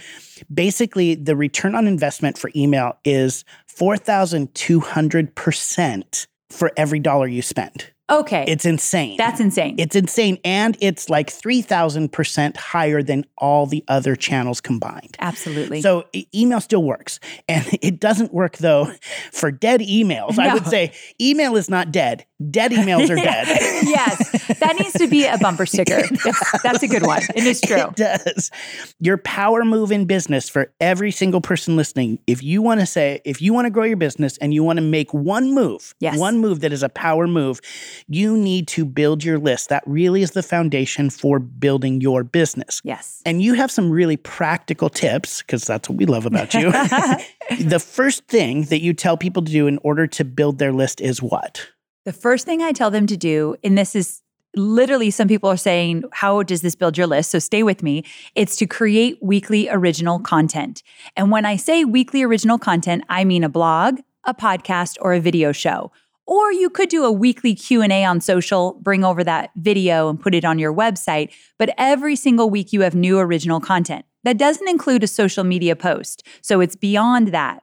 basically 0.53 1.15
the 1.15 1.35
return 1.35 1.75
on 1.75 1.87
investment 1.87 2.37
for 2.37 2.51
email 2.55 2.97
is 3.05 3.43
4,200% 3.77 6.27
for 6.49 6.71
every 6.75 6.99
dollar 6.99 7.27
you 7.27 7.41
spend. 7.41 7.91
Okay. 8.09 8.45
It's 8.47 8.65
insane. 8.65 9.17
That's 9.17 9.39
insane. 9.39 9.75
It's 9.79 9.95
insane. 9.95 10.37
And 10.45 10.77
it's 10.79 11.09
like 11.09 11.31
3,000% 11.31 12.55
higher 12.55 13.01
than 13.01 13.25
all 13.37 13.65
the 13.65 13.83
other 13.87 14.15
channels 14.15 14.61
combined. 14.61 15.15
Absolutely. 15.19 15.81
So 15.81 16.05
e- 16.13 16.27
email 16.33 16.61
still 16.61 16.83
works. 16.83 17.19
And 17.47 17.65
it 17.81 17.99
doesn't 17.99 18.33
work, 18.33 18.57
though, 18.57 18.91
for 19.31 19.51
dead 19.51 19.79
emails. 19.79 20.37
No. 20.37 20.43
I 20.43 20.53
would 20.55 20.65
say 20.65 20.93
email 21.21 21.55
is 21.55 21.69
not 21.69 21.91
dead. 21.91 22.25
Dead 22.49 22.71
emails 22.71 23.09
are 23.09 23.15
dead. 23.15 23.47
yes. 23.47 24.57
That 24.59 24.75
needs 24.79 24.93
to 24.93 25.07
be 25.07 25.25
a 25.25 25.37
bumper 25.37 25.65
sticker. 25.65 26.01
That's 26.63 26.81
a 26.81 26.87
good 26.87 27.05
one. 27.05 27.21
It 27.35 27.45
is 27.45 27.61
true. 27.61 27.77
It 27.77 27.95
does. 27.95 28.51
Your 28.99 29.17
power 29.17 29.63
move 29.63 29.91
in 29.91 30.05
business 30.05 30.49
for 30.49 30.73
every 30.81 31.11
single 31.11 31.39
person 31.39 31.75
listening, 31.75 32.19
if 32.25 32.41
you 32.41 32.61
want 32.61 32.79
to 32.79 32.85
say, 32.85 33.21
if 33.25 33.41
you 33.41 33.53
want 33.53 33.67
to 33.67 33.69
grow 33.69 33.83
your 33.83 33.97
business 33.97 34.37
and 34.39 34.53
you 34.53 34.63
want 34.63 34.77
to 34.77 34.83
make 34.83 35.13
one 35.13 35.53
move, 35.53 35.93
yes. 35.99 36.17
one 36.17 36.39
move 36.39 36.61
that 36.61 36.73
is 36.73 36.83
a 36.83 36.89
power 36.89 37.27
move, 37.27 37.61
you 38.07 38.37
need 38.37 38.67
to 38.69 38.85
build 38.85 39.23
your 39.23 39.39
list. 39.39 39.69
That 39.69 39.83
really 39.85 40.21
is 40.21 40.31
the 40.31 40.43
foundation 40.43 41.09
for 41.09 41.39
building 41.39 42.01
your 42.01 42.23
business. 42.23 42.81
Yes. 42.83 43.21
And 43.25 43.41
you 43.41 43.53
have 43.53 43.71
some 43.71 43.89
really 43.89 44.17
practical 44.17 44.89
tips 44.89 45.41
because 45.41 45.65
that's 45.65 45.89
what 45.89 45.97
we 45.97 46.05
love 46.05 46.25
about 46.25 46.53
you. 46.53 46.71
the 47.59 47.79
first 47.79 48.27
thing 48.27 48.63
that 48.65 48.81
you 48.81 48.93
tell 48.93 49.17
people 49.17 49.43
to 49.43 49.51
do 49.51 49.67
in 49.67 49.79
order 49.83 50.07
to 50.07 50.25
build 50.25 50.59
their 50.59 50.71
list 50.71 51.01
is 51.01 51.21
what? 51.21 51.67
The 52.05 52.13
first 52.13 52.45
thing 52.45 52.61
I 52.61 52.71
tell 52.71 52.91
them 52.91 53.07
to 53.07 53.17
do, 53.17 53.55
and 53.63 53.77
this 53.77 53.95
is 53.95 54.21
literally 54.55 55.11
some 55.11 55.27
people 55.27 55.49
are 55.49 55.57
saying, 55.57 56.03
How 56.13 56.43
does 56.43 56.61
this 56.61 56.75
build 56.75 56.97
your 56.97 57.07
list? 57.07 57.31
So 57.31 57.39
stay 57.39 57.63
with 57.63 57.83
me. 57.83 58.03
It's 58.35 58.55
to 58.57 58.65
create 58.65 59.17
weekly 59.21 59.69
original 59.69 60.19
content. 60.19 60.83
And 61.15 61.31
when 61.31 61.45
I 61.45 61.55
say 61.55 61.83
weekly 61.83 62.23
original 62.23 62.57
content, 62.57 63.03
I 63.09 63.23
mean 63.25 63.43
a 63.43 63.49
blog, 63.49 63.99
a 64.23 64.33
podcast, 64.33 64.97
or 65.01 65.13
a 65.13 65.19
video 65.19 65.51
show. 65.51 65.91
Or 66.27 66.51
you 66.51 66.69
could 66.69 66.89
do 66.89 67.03
a 67.03 67.11
weekly 67.11 67.53
Q&A 67.53 68.03
on 68.03 68.19
social, 68.19 68.79
bring 68.81 69.03
over 69.03 69.23
that 69.23 69.51
video 69.55 70.09
and 70.09 70.19
put 70.19 70.33
it 70.33 70.43
on 70.43 70.57
your 70.57 70.73
website, 70.73 71.31
but 71.59 71.73
every 71.77 72.15
single 72.15 72.49
week 72.49 72.73
you 72.73 72.81
have 72.81 72.95
new 72.95 73.19
original 73.19 73.59
content. 73.59 74.05
That 74.23 74.37
doesn't 74.37 74.67
include 74.67 75.03
a 75.03 75.07
social 75.07 75.43
media 75.43 75.75
post. 75.75 76.25
So 76.41 76.61
it's 76.61 76.75
beyond 76.75 77.27
that. 77.27 77.61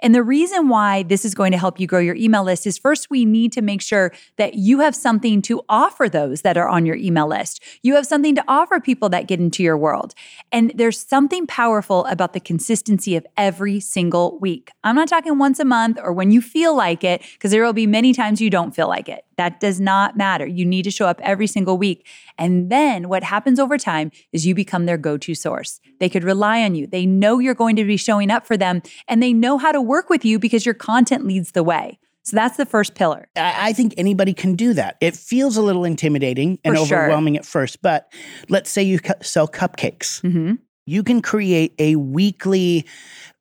And 0.00 0.14
the 0.14 0.22
reason 0.22 0.68
why 0.68 1.02
this 1.02 1.24
is 1.24 1.34
going 1.34 1.52
to 1.52 1.58
help 1.58 1.80
you 1.80 1.86
grow 1.86 2.00
your 2.00 2.14
email 2.14 2.44
list 2.44 2.66
is 2.66 2.78
first, 2.78 3.10
we 3.10 3.24
need 3.24 3.52
to 3.52 3.62
make 3.62 3.82
sure 3.82 4.12
that 4.36 4.54
you 4.54 4.80
have 4.80 4.94
something 4.94 5.42
to 5.42 5.62
offer 5.68 6.08
those 6.08 6.42
that 6.42 6.56
are 6.56 6.68
on 6.68 6.86
your 6.86 6.96
email 6.96 7.28
list. 7.28 7.62
You 7.82 7.94
have 7.94 8.06
something 8.06 8.34
to 8.34 8.44
offer 8.48 8.80
people 8.80 9.08
that 9.10 9.26
get 9.26 9.40
into 9.40 9.62
your 9.62 9.76
world. 9.76 10.14
And 10.52 10.72
there's 10.74 10.98
something 10.98 11.46
powerful 11.46 12.04
about 12.06 12.32
the 12.32 12.40
consistency 12.40 13.16
of 13.16 13.26
every 13.36 13.80
single 13.80 14.38
week. 14.40 14.70
I'm 14.84 14.96
not 14.96 15.08
talking 15.08 15.38
once 15.38 15.58
a 15.58 15.64
month 15.64 15.98
or 16.02 16.12
when 16.12 16.30
you 16.30 16.40
feel 16.40 16.76
like 16.76 17.04
it, 17.04 17.22
because 17.34 17.50
there 17.50 17.64
will 17.64 17.72
be 17.72 17.86
many 17.86 18.12
times 18.12 18.40
you 18.40 18.50
don't 18.50 18.74
feel 18.74 18.88
like 18.88 19.08
it. 19.08 19.24
That 19.40 19.58
does 19.58 19.80
not 19.80 20.18
matter. 20.18 20.46
You 20.46 20.66
need 20.66 20.82
to 20.82 20.90
show 20.90 21.06
up 21.06 21.18
every 21.22 21.46
single 21.46 21.78
week. 21.78 22.06
And 22.36 22.68
then 22.68 23.08
what 23.08 23.22
happens 23.22 23.58
over 23.58 23.78
time 23.78 24.12
is 24.34 24.46
you 24.46 24.54
become 24.54 24.84
their 24.84 24.98
go 24.98 25.16
to 25.16 25.34
source. 25.34 25.80
They 25.98 26.10
could 26.10 26.24
rely 26.24 26.60
on 26.60 26.74
you. 26.74 26.86
They 26.86 27.06
know 27.06 27.38
you're 27.38 27.54
going 27.54 27.74
to 27.76 27.84
be 27.86 27.96
showing 27.96 28.30
up 28.30 28.46
for 28.46 28.58
them 28.58 28.82
and 29.08 29.22
they 29.22 29.32
know 29.32 29.56
how 29.56 29.72
to 29.72 29.80
work 29.80 30.10
with 30.10 30.26
you 30.26 30.38
because 30.38 30.66
your 30.66 30.74
content 30.74 31.26
leads 31.26 31.52
the 31.52 31.62
way. 31.62 31.98
So 32.22 32.36
that's 32.36 32.58
the 32.58 32.66
first 32.66 32.94
pillar. 32.94 33.28
I 33.34 33.72
think 33.72 33.94
anybody 33.96 34.34
can 34.34 34.56
do 34.56 34.74
that. 34.74 34.98
It 35.00 35.16
feels 35.16 35.56
a 35.56 35.62
little 35.62 35.86
intimidating 35.86 36.58
and 36.62 36.76
For 36.76 36.82
overwhelming 36.82 37.36
sure. 37.36 37.40
at 37.40 37.46
first, 37.46 37.80
but 37.80 38.12
let's 38.50 38.68
say 38.68 38.82
you 38.82 38.98
sell 39.22 39.48
cupcakes. 39.48 40.20
Mm-hmm. 40.20 40.56
You 40.84 41.02
can 41.02 41.22
create 41.22 41.72
a 41.78 41.96
weekly 41.96 42.84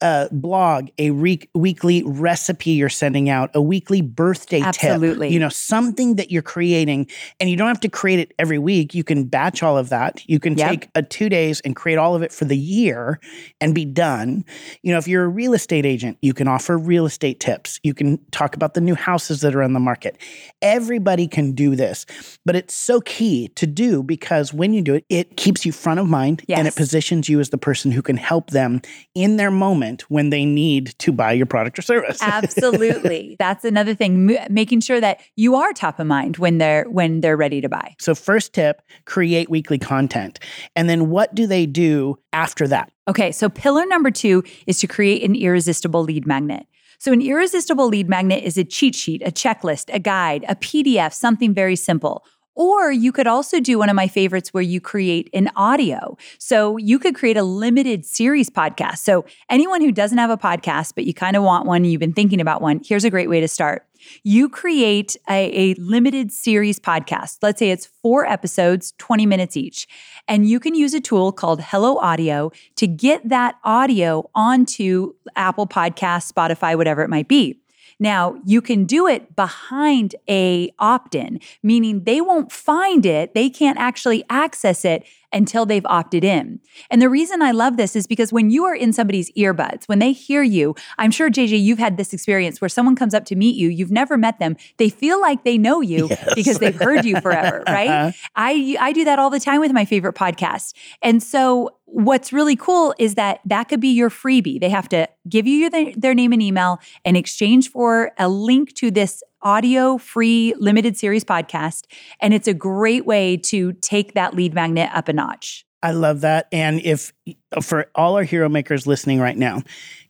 uh, 0.02 0.28
blog, 0.32 0.90
a 0.98 1.12
re- 1.12 1.50
weekly 1.54 2.04
recipe 2.06 2.72
you're 2.72 2.88
sending 2.90 3.30
out, 3.30 3.50
a 3.54 3.62
weekly 3.62 4.02
birthday 4.02 4.62
Absolutely. 4.62 5.28
tip. 5.28 5.34
You 5.34 5.40
know, 5.40 5.50
something 5.50 6.16
that 6.16 6.32
you're 6.32 6.42
creating, 6.42 7.08
and 7.40 7.50
you 7.50 7.58
don't 7.58 7.68
have 7.68 7.82
to 7.82 7.90
create 7.90 8.20
it 8.20 8.34
every 8.40 8.60
week. 8.60 8.94
You 8.94 9.04
can 9.04 9.26
batch 9.26 9.62
all 9.62 9.78
of 9.78 9.90
that. 9.90 10.22
You 10.28 10.40
can 10.40 10.58
Yep. 10.58 10.70
take 10.70 10.90
a 10.96 11.02
two 11.04 11.28
days 11.30 11.60
and 11.62 11.76
create 11.76 11.98
all 11.98 12.16
of 12.16 12.22
it 12.22 12.32
for 12.32 12.46
the 12.46 12.58
year 12.58 13.20
and 13.60 13.76
be 13.76 13.86
done. 13.86 14.46
You 14.84 14.94
know, 14.94 14.98
if 15.00 15.08
you're 15.08 15.26
a 15.26 15.30
real 15.30 15.54
estate 15.54 15.86
agent, 15.86 16.18
you 16.22 16.34
can 16.34 16.48
offer 16.48 16.78
real 16.78 17.06
estate 17.06 17.40
tips. 17.40 17.80
You 17.84 17.94
can 17.94 18.20
talk 18.32 18.56
about 18.56 18.74
the 18.76 18.82
new 18.82 18.96
houses 18.96 19.42
that 19.42 19.54
are 19.56 19.64
on 19.64 19.74
the 19.74 19.80
market. 19.80 20.18
Everybody 20.62 21.28
can 21.28 21.54
do 21.54 21.76
this, 21.76 22.06
but 22.46 22.56
it's 22.56 22.74
so 22.74 23.02
key 23.02 23.50
to 23.56 23.68
do 23.68 24.04
because 24.04 24.54
when 24.54 24.74
you 24.74 24.82
do 24.82 24.96
it, 24.96 25.06
it 25.10 25.36
keeps 25.38 25.66
you 25.66 25.72
front 25.72 26.00
of 26.00 26.08
mind 26.08 26.44
and 26.50 26.68
it 26.68 26.76
positions 26.76 27.28
you 27.28 27.40
as 27.40 27.50
the 27.50 27.58
person 27.58 27.92
who 27.92 28.02
can 28.02 28.18
help 28.18 28.52
them 28.52 28.82
in 29.16 29.38
their 29.38 29.52
moment 29.52 29.89
when 30.10 30.30
they 30.30 30.46
need 30.46 30.96
to 31.00 31.12
buy 31.12 31.32
your 31.32 31.46
product 31.46 31.78
or 31.80 31.82
service. 31.82 32.20
Absolutely. 32.22 33.36
That's 33.40 33.66
another 33.66 33.94
thing, 33.94 34.32
m- 34.32 34.54
making 34.54 34.82
sure 34.82 35.00
that 35.02 35.22
you 35.36 35.56
are 35.56 35.74
top 35.74 36.00
of 36.00 36.08
mind 36.08 36.38
when 36.38 36.58
they're 36.58 36.86
when 36.90 37.22
they're 37.22 37.38
ready 37.38 37.62
to 37.62 37.70
buy. 37.70 37.96
so, 38.00 38.16
first 38.16 38.54
tip 38.54 38.82
create 39.06 39.50
weekly 39.50 39.80
content. 39.80 40.40
And 40.76 40.90
then 40.90 41.10
what 41.10 41.34
do 41.36 41.48
they 41.48 41.66
do 41.66 42.18
after 42.34 42.68
that? 42.68 42.92
Okay, 43.08 43.32
so 43.32 43.50
pillar 43.50 43.86
number 43.86 44.12
two 44.12 44.44
is 44.68 44.80
to 44.80 44.88
create 44.88 45.24
an 45.24 45.36
irresistible 45.36 46.04
lead 46.04 46.28
magnet. 46.28 46.68
So, 47.00 47.14
an 47.14 47.22
irresistible 47.22 47.88
lead 47.88 48.10
magnet 48.10 48.44
is 48.44 48.58
a 48.58 48.66
cheat 48.66 48.94
sheet, 48.94 49.22
a 49.26 49.32
checklist, 49.32 49.94
a 49.94 50.00
guide, 50.00 50.44
a 50.50 50.56
PDF, 50.56 51.14
something 51.14 51.54
very 51.54 51.78
simple. 51.78 52.26
Or 52.56 52.92
you 52.92 53.12
could 53.12 53.28
also 53.28 53.60
do 53.60 53.78
one 53.78 53.90
of 53.90 53.96
my 53.96 54.08
favorites 54.08 54.54
where 54.54 54.64
you 54.64 54.82
create 54.82 55.30
an 55.34 55.50
audio. 55.56 56.18
So 56.38 56.78
you 56.78 57.00
could 57.00 57.16
create 57.16 57.38
a 57.38 57.44
limited 57.44 58.06
series 58.06 58.50
podcast. 58.50 58.98
So 58.98 59.26
anyone 59.50 59.82
who 59.82 59.92
doesn't 59.92 60.18
have 60.18 60.30
a 60.30 60.38
podcast, 60.38 60.94
but 60.96 61.06
you 61.06 61.14
kind 61.14 61.38
of 61.38 61.44
want 61.44 61.66
one, 61.66 61.86
you've 61.86 62.00
been 62.00 62.14
thinking 62.14 62.42
about 62.42 62.62
one, 62.62 62.82
here's 62.84 63.06
a 63.06 63.10
great 63.10 63.30
way 63.30 63.40
to 63.40 63.48
start. 63.48 63.86
You 64.24 64.50
create 64.50 65.16
a, 65.30 65.72
a 65.72 65.74
limited 65.76 66.32
series 66.32 66.80
podcast. 66.80 67.38
Let's 67.42 67.60
say 67.60 67.72
it's 67.72 67.86
four 67.86 68.26
episodes, 68.26 68.94
20 68.98 69.26
minutes 69.26 69.58
each. 69.58 69.88
And 70.28 70.48
you 70.48 70.60
can 70.60 70.76
use 70.76 70.94
a 70.94 71.02
tool 71.02 71.32
called 71.32 71.62
Hello 71.62 71.98
Audio 71.98 72.52
to 72.76 72.88
get 72.88 73.28
that 73.28 73.56
audio 73.64 74.30
onto 74.36 75.14
Apple 75.36 75.68
Podcasts, 75.68 76.32
Spotify, 76.32 76.78
whatever 76.78 77.02
it 77.04 77.10
might 77.10 77.28
be. 77.28 77.60
Now, 78.00 78.40
you 78.46 78.62
can 78.62 78.86
do 78.86 79.08
it 79.08 79.36
behind 79.36 80.16
a 80.30 80.72
opt-in, 80.80 81.40
meaning 81.62 82.04
they 82.06 82.22
won't 82.22 82.52
find 82.52 83.06
it, 83.06 83.34
they 83.34 83.50
can't 83.50 83.78
actually 83.78 84.24
access 84.30 84.86
it 84.86 85.04
until 85.32 85.66
they've 85.66 85.86
opted 85.86 86.24
in. 86.24 86.60
And 86.90 87.02
the 87.02 87.10
reason 87.10 87.42
I 87.42 87.52
love 87.52 87.78
this 87.78 87.96
is 87.96 88.08
because 88.08 88.34
when 88.34 88.50
you 88.50 88.66
are 88.66 88.76
in 88.76 88.94
somebody's 88.94 89.32
earbuds, 89.34 89.88
when 89.88 90.00
they 90.00 90.12
hear 90.12 90.44
you, 90.44 90.76
I'm 90.98 91.12
sure 91.12 91.30
JJ 91.30 91.62
you've 91.62 91.80
had 91.80 91.98
this 91.98 92.14
experience 92.14 92.62
where 92.62 92.70
someone 92.70 92.96
comes 92.96 93.14
up 93.14 93.26
to 93.26 93.36
meet 93.36 93.56
you, 93.56 93.70
you've 93.70 93.92
never 93.92 94.18
met 94.18 94.40
them, 94.40 94.56
they 94.78 94.90
feel 94.90 95.20
like 95.22 95.44
they 95.44 95.58
know 95.58 95.82
you 95.82 96.08
Yes. 96.10 96.34
because 96.36 96.60
they've 96.60 96.76
heard 96.76 97.06
you 97.06 97.20
forever, 97.22 97.64
right? 97.68 97.90
Uh-huh. 97.90 98.12
I 98.36 98.78
I 98.80 98.92
do 98.94 99.06
that 99.06 99.20
all 99.20 99.30
the 99.30 99.40
time 99.40 99.60
with 99.60 99.72
my 99.72 99.86
favorite 99.86 100.16
podcast. 100.16 100.74
And 101.02 101.22
so 101.22 101.72
what's 101.86 102.32
really 102.32 102.56
cool 102.56 102.94
is 103.00 103.16
that 103.16 103.40
that 103.46 103.64
could 103.66 103.80
be 103.80 103.90
your 103.90 104.10
freebie. 104.10 104.60
They 104.60 104.70
have 104.70 104.88
to 104.90 105.08
give 105.28 105.48
you 105.48 105.70
their, 105.72 105.92
their 105.96 106.14
name 106.14 106.34
and 106.34 106.42
email 106.42 106.80
in 107.04 107.16
exchange 107.16 107.72
for 107.72 108.12
a 108.20 108.30
link 108.30 108.74
to 108.76 108.92
this 108.92 109.24
audio 109.42 109.98
free 109.98 110.54
limited 110.58 110.98
series 110.98 111.24
podcast. 111.24 111.86
And 112.22 112.34
it's 112.34 112.48
a 112.48 112.54
great 112.54 113.06
way 113.06 113.38
to 113.38 113.74
take 113.74 114.14
that 114.14 114.34
lead 114.34 114.54
magnet 114.54 114.90
up 114.94 115.08
a 115.08 115.14
notch. 115.14 115.66
I 115.82 115.92
love 115.92 116.22
that. 116.22 116.48
And 116.52 116.82
if 116.82 117.14
for 117.62 117.90
all 117.96 118.16
our 118.16 118.24
hero 118.24 118.50
makers 118.50 118.86
listening 118.86 119.20
right 119.20 119.38
now, 119.38 119.64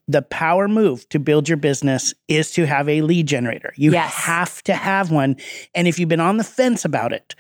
the 0.08 0.24
power 0.24 0.68
move 0.68 1.08
to 1.10 1.20
build 1.20 1.48
your 1.48 1.58
business 1.58 2.16
is 2.28 2.52
to 2.54 2.66
have 2.66 2.90
a 2.90 3.02
lead 3.04 3.28
generator. 3.28 3.74
You 3.78 3.92
Yes. 3.92 4.12
have 4.14 4.64
to 4.64 4.74
have 4.74 5.12
one. 5.12 5.36
And 5.76 5.88
if 5.88 6.00
you've 6.00 6.10
been 6.10 6.20
on 6.20 6.38
the 6.38 6.44
fence 6.44 6.84
about 6.84 7.14
it, 7.14 7.36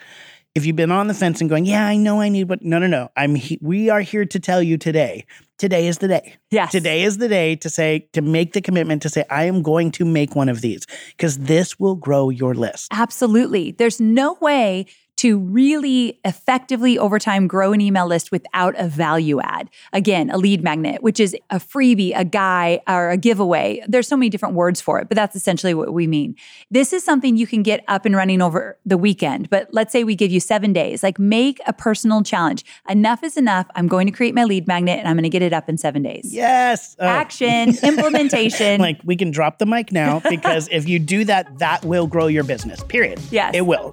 if 0.53 0.65
you've 0.67 0.75
been 0.75 0.91
on 0.91 1.07
the 1.07 1.15
fence 1.15 1.41
and 1.41 1.49
going, 1.49 1.65
yeah, 1.65 1.87
I 1.87 1.97
know 1.97 2.21
I 2.21 2.29
need, 2.29 2.47
but 2.47 2.61
no, 2.61 2.77
no, 2.77 2.85
no. 2.87 3.09
I'm 3.17 3.33
he- 3.33 3.57
we 3.61 3.89
are 3.89 4.01
here 4.01 4.25
to 4.25 4.39
tell 4.39 4.61
you 4.61 4.77
today. 4.77 5.25
Today 5.59 5.87
is 5.87 5.97
the 5.97 6.07
day. 6.07 6.37
Yes. 6.51 6.71
Today 6.71 7.03
is 7.03 7.17
the 7.17 7.27
day 7.27 7.57
to 7.57 7.69
say 7.69 8.07
to 8.13 8.21
make 8.21 8.53
the 8.53 8.61
commitment 8.61 9.01
to 9.01 9.09
say 9.09 9.25
I 9.29 9.43
am 9.43 9.61
going 9.61 9.91
to 9.91 10.05
make 10.05 10.33
one 10.33 10.47
of 10.47 10.61
these 10.61 10.87
because 11.09 11.37
this 11.37 11.77
will 11.77 11.95
grow 11.95 12.29
your 12.29 12.55
list. 12.55 12.87
Absolutely. 12.93 13.71
There's 13.71 13.99
no 13.99 14.37
way 14.39 14.85
to 15.19 15.37
really 15.37 16.17
effectively 16.23 16.97
over 16.97 17.19
time 17.19 17.45
grow 17.45 17.73
an 17.73 17.81
email 17.81 18.07
list 18.07 18.31
without 18.31 18.73
a 18.77 18.87
value 18.87 19.41
add. 19.41 19.69
Again, 19.91 20.29
a 20.29 20.37
lead 20.37 20.63
magnet, 20.63 21.03
which 21.03 21.19
is 21.19 21.35
a 21.49 21.57
freebie, 21.57 22.13
a 22.15 22.23
guy, 22.23 22.79
or 22.87 23.09
a 23.09 23.17
giveaway. 23.17 23.83
There's 23.85 24.07
so 24.07 24.15
many 24.15 24.29
different 24.29 24.55
words 24.55 24.79
for 24.79 24.97
it, 24.97 25.09
but 25.09 25.17
that's 25.17 25.35
essentially 25.35 25.73
what 25.73 25.93
we 25.93 26.07
mean. 26.07 26.37
This 26.71 26.93
is 26.93 27.03
something 27.03 27.35
you 27.35 27.47
can 27.47 27.63
get 27.63 27.83
up 27.89 28.05
and 28.05 28.15
running 28.15 28.41
over 28.41 28.77
the 28.85 28.97
weekend, 28.97 29.49
but 29.49 29.67
let's 29.73 29.91
say 29.91 30.05
we 30.05 30.15
give 30.15 30.31
you 30.31 30.39
seven 30.39 30.71
days. 30.71 31.03
Like 31.03 31.19
make 31.19 31.59
a 31.67 31.73
personal 31.73 32.23
challenge. 32.23 32.63
Enough 32.87 33.21
is 33.21 33.35
enough. 33.35 33.67
I'm 33.75 33.89
going 33.89 34.07
to 34.07 34.13
create 34.13 34.33
my 34.33 34.45
lead 34.45 34.67
magnet 34.67 34.99
and 34.99 35.07
I'm 35.09 35.17
going 35.17 35.23
to 35.23 35.29
get 35.29 35.41
it 35.41 35.51
up 35.51 35.67
in 35.67 35.77
seven 35.77 36.01
days. 36.01 36.33
Yes. 36.33 36.95
Oh. 36.97 37.05
Action, 37.05 37.75
implementation. 37.83 38.79
like 38.79 39.01
we 39.03 39.17
can 39.17 39.31
drop 39.31 39.57
the 39.57 39.65
mic 39.65 39.91
now 39.91 40.21
because 40.29 40.69
if 40.71 40.87
you 40.87 40.97
do 40.97 41.25
that, 41.25 41.59
that 41.59 41.83
will 41.83 42.07
grow 42.07 42.27
your 42.27 42.45
business, 42.45 42.81
period. 42.85 43.19
Yes. 43.31 43.53
It 43.53 43.65
will. 43.65 43.91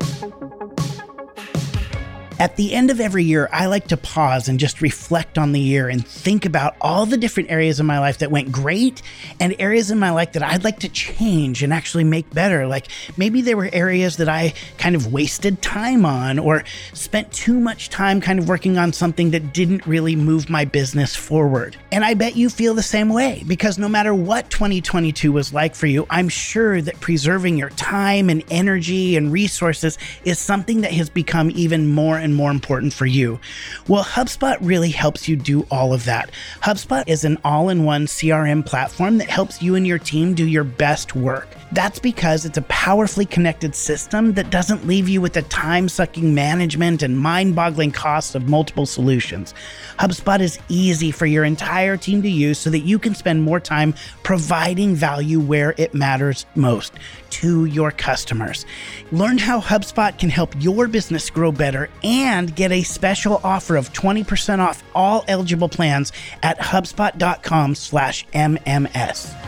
At 2.39 2.57
the 2.57 2.75
end 2.75 2.91
of 2.91 3.01
every 3.01 3.25
year, 3.25 3.49
I 3.51 3.65
like 3.65 3.89
to 3.89 3.97
pause 3.97 4.47
and 4.47 4.61
just 4.61 4.83
reflect 4.83 5.39
on 5.39 5.53
the 5.53 5.61
year 5.61 5.89
and 5.89 6.07
think 6.07 6.45
about 6.45 6.77
all 6.83 7.07
the 7.07 7.17
different 7.17 7.51
areas 7.51 7.81
of 7.81 7.87
my 7.87 7.99
life 7.99 8.19
that 8.19 8.31
went 8.31 8.53
great 8.53 9.01
and 9.41 9.57
areas 9.59 9.91
in 9.91 9.99
my 9.99 10.11
life 10.11 10.33
that 10.33 10.43
I'd 10.43 10.63
like 10.63 10.81
to 10.81 10.91
change 10.91 11.63
and 11.63 11.73
actually 11.73 12.05
make 12.05 12.29
better. 12.35 12.67
Like 12.67 12.89
maybe 13.17 13.41
there 13.41 13.57
were 13.57 13.71
areas 13.73 14.19
that 14.19 14.29
I 14.29 14.53
kind 14.77 14.95
of 14.95 15.15
wasted 15.15 15.63
time 15.63 16.05
on 16.05 16.39
or 16.39 16.65
spent 16.93 17.33
too 17.33 17.59
much 17.59 17.89
time 17.89 18.21
kind 18.21 18.39
of 18.39 18.51
working 18.51 18.77
on 18.77 18.93
something 18.93 19.31
that 19.31 19.55
didn't 19.55 19.87
really 19.87 20.15
move 20.15 20.51
my 20.51 20.67
business 20.67 21.17
forward. 21.17 21.79
And 21.91 22.05
I 22.05 22.13
bet 22.13 22.37
you 22.37 22.51
feel 22.51 22.75
the 22.75 22.83
same 22.83 23.09
way 23.09 23.45
because 23.47 23.79
no 23.79 23.89
matter 23.89 24.15
what 24.15 24.51
2022 24.51 25.33
was 25.33 25.55
like 25.55 25.75
for 25.75 25.87
you, 25.87 26.07
I'm 26.11 26.29
sure 26.29 26.83
that 26.83 27.01
preserving 27.01 27.57
your 27.57 27.71
time 27.71 28.29
and 28.29 28.45
energy 28.51 29.17
and 29.17 29.33
resources 29.33 29.97
is 30.27 30.39
something 30.39 30.83
that 30.83 30.93
has 30.93 31.09
become 31.09 31.51
even 31.55 31.91
more 31.91 32.26
and 32.27 32.35
more 32.35 32.51
important 32.51 32.93
for 32.93 33.07
you? 33.07 33.41
Well, 33.89 34.05
HubSpot 34.05 34.59
really 34.61 34.91
helps 34.91 35.27
you 35.27 35.37
do 35.37 35.67
all 35.71 35.95
of 35.95 36.05
that. 36.05 36.31
HubSpot 36.63 37.09
is 37.09 37.25
an 37.25 37.39
all 37.43 37.71
in 37.71 37.85
one 37.85 38.05
CRM 38.05 38.67
platform 38.67 39.17
that 39.17 39.31
helps 39.31 39.63
you 39.63 39.75
and 39.77 39.87
your 39.87 39.99
team 39.99 40.35
do 40.35 40.47
your 40.47 40.65
best 40.65 41.17
work. 41.17 41.49
That's 41.77 41.99
because 41.99 42.47
it's 42.47 42.57
a 42.57 42.63
powerfully 42.63 43.27
connected 43.27 43.75
system 43.75 44.33
that 44.33 44.49
doesn't 44.49 44.87
leave 44.87 45.11
you 45.11 45.21
with 45.21 45.35
the 45.35 45.43
time 45.43 45.91
sucking 45.91 46.35
management 46.35 47.03
and 47.03 47.19
mind 47.19 47.55
boggling 47.55 47.93
costs 47.93 48.35
of 48.35 48.49
multiple 48.49 48.87
solutions. 48.87 49.53
HubSpot 49.99 50.41
is 50.41 50.59
easy 50.71 51.11
for 51.11 51.27
your 51.27 51.45
entire 51.45 51.99
team 51.99 52.23
to 52.23 52.31
use 52.31 52.59
so 52.59 52.71
that 52.71 52.79
you 52.79 52.99
can 52.99 53.15
spend 53.15 53.43
more 53.43 53.61
time 53.61 53.93
providing 54.23 54.95
value 54.95 55.39
where 55.39 55.75
it 55.77 55.93
matters 55.93 56.47
most 56.55 56.95
to 57.29 57.67
your 57.67 57.91
customers. 57.91 58.65
Learn 59.13 59.37
how 59.37 59.61
HubSpot 59.61 60.19
can 60.19 60.31
help 60.31 60.55
your 60.59 60.89
business 60.89 61.29
grow 61.29 61.53
better 61.53 61.91
and 62.03 62.57
get 62.57 62.73
a 62.73 62.85
special 62.85 63.39
offer 63.45 63.77
of 63.77 63.93
20% 63.93 64.61
off 64.61 64.83
all 64.95 65.27
eligible 65.29 65.69
plans 65.69 66.11
at 66.43 66.59
hubspot.com/mms. 66.59 69.46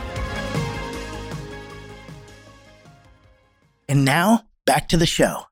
And 3.89 4.05
now, 4.05 4.43
back 4.67 4.87
to 4.89 4.97
the 4.97 5.07
show. 5.07 5.45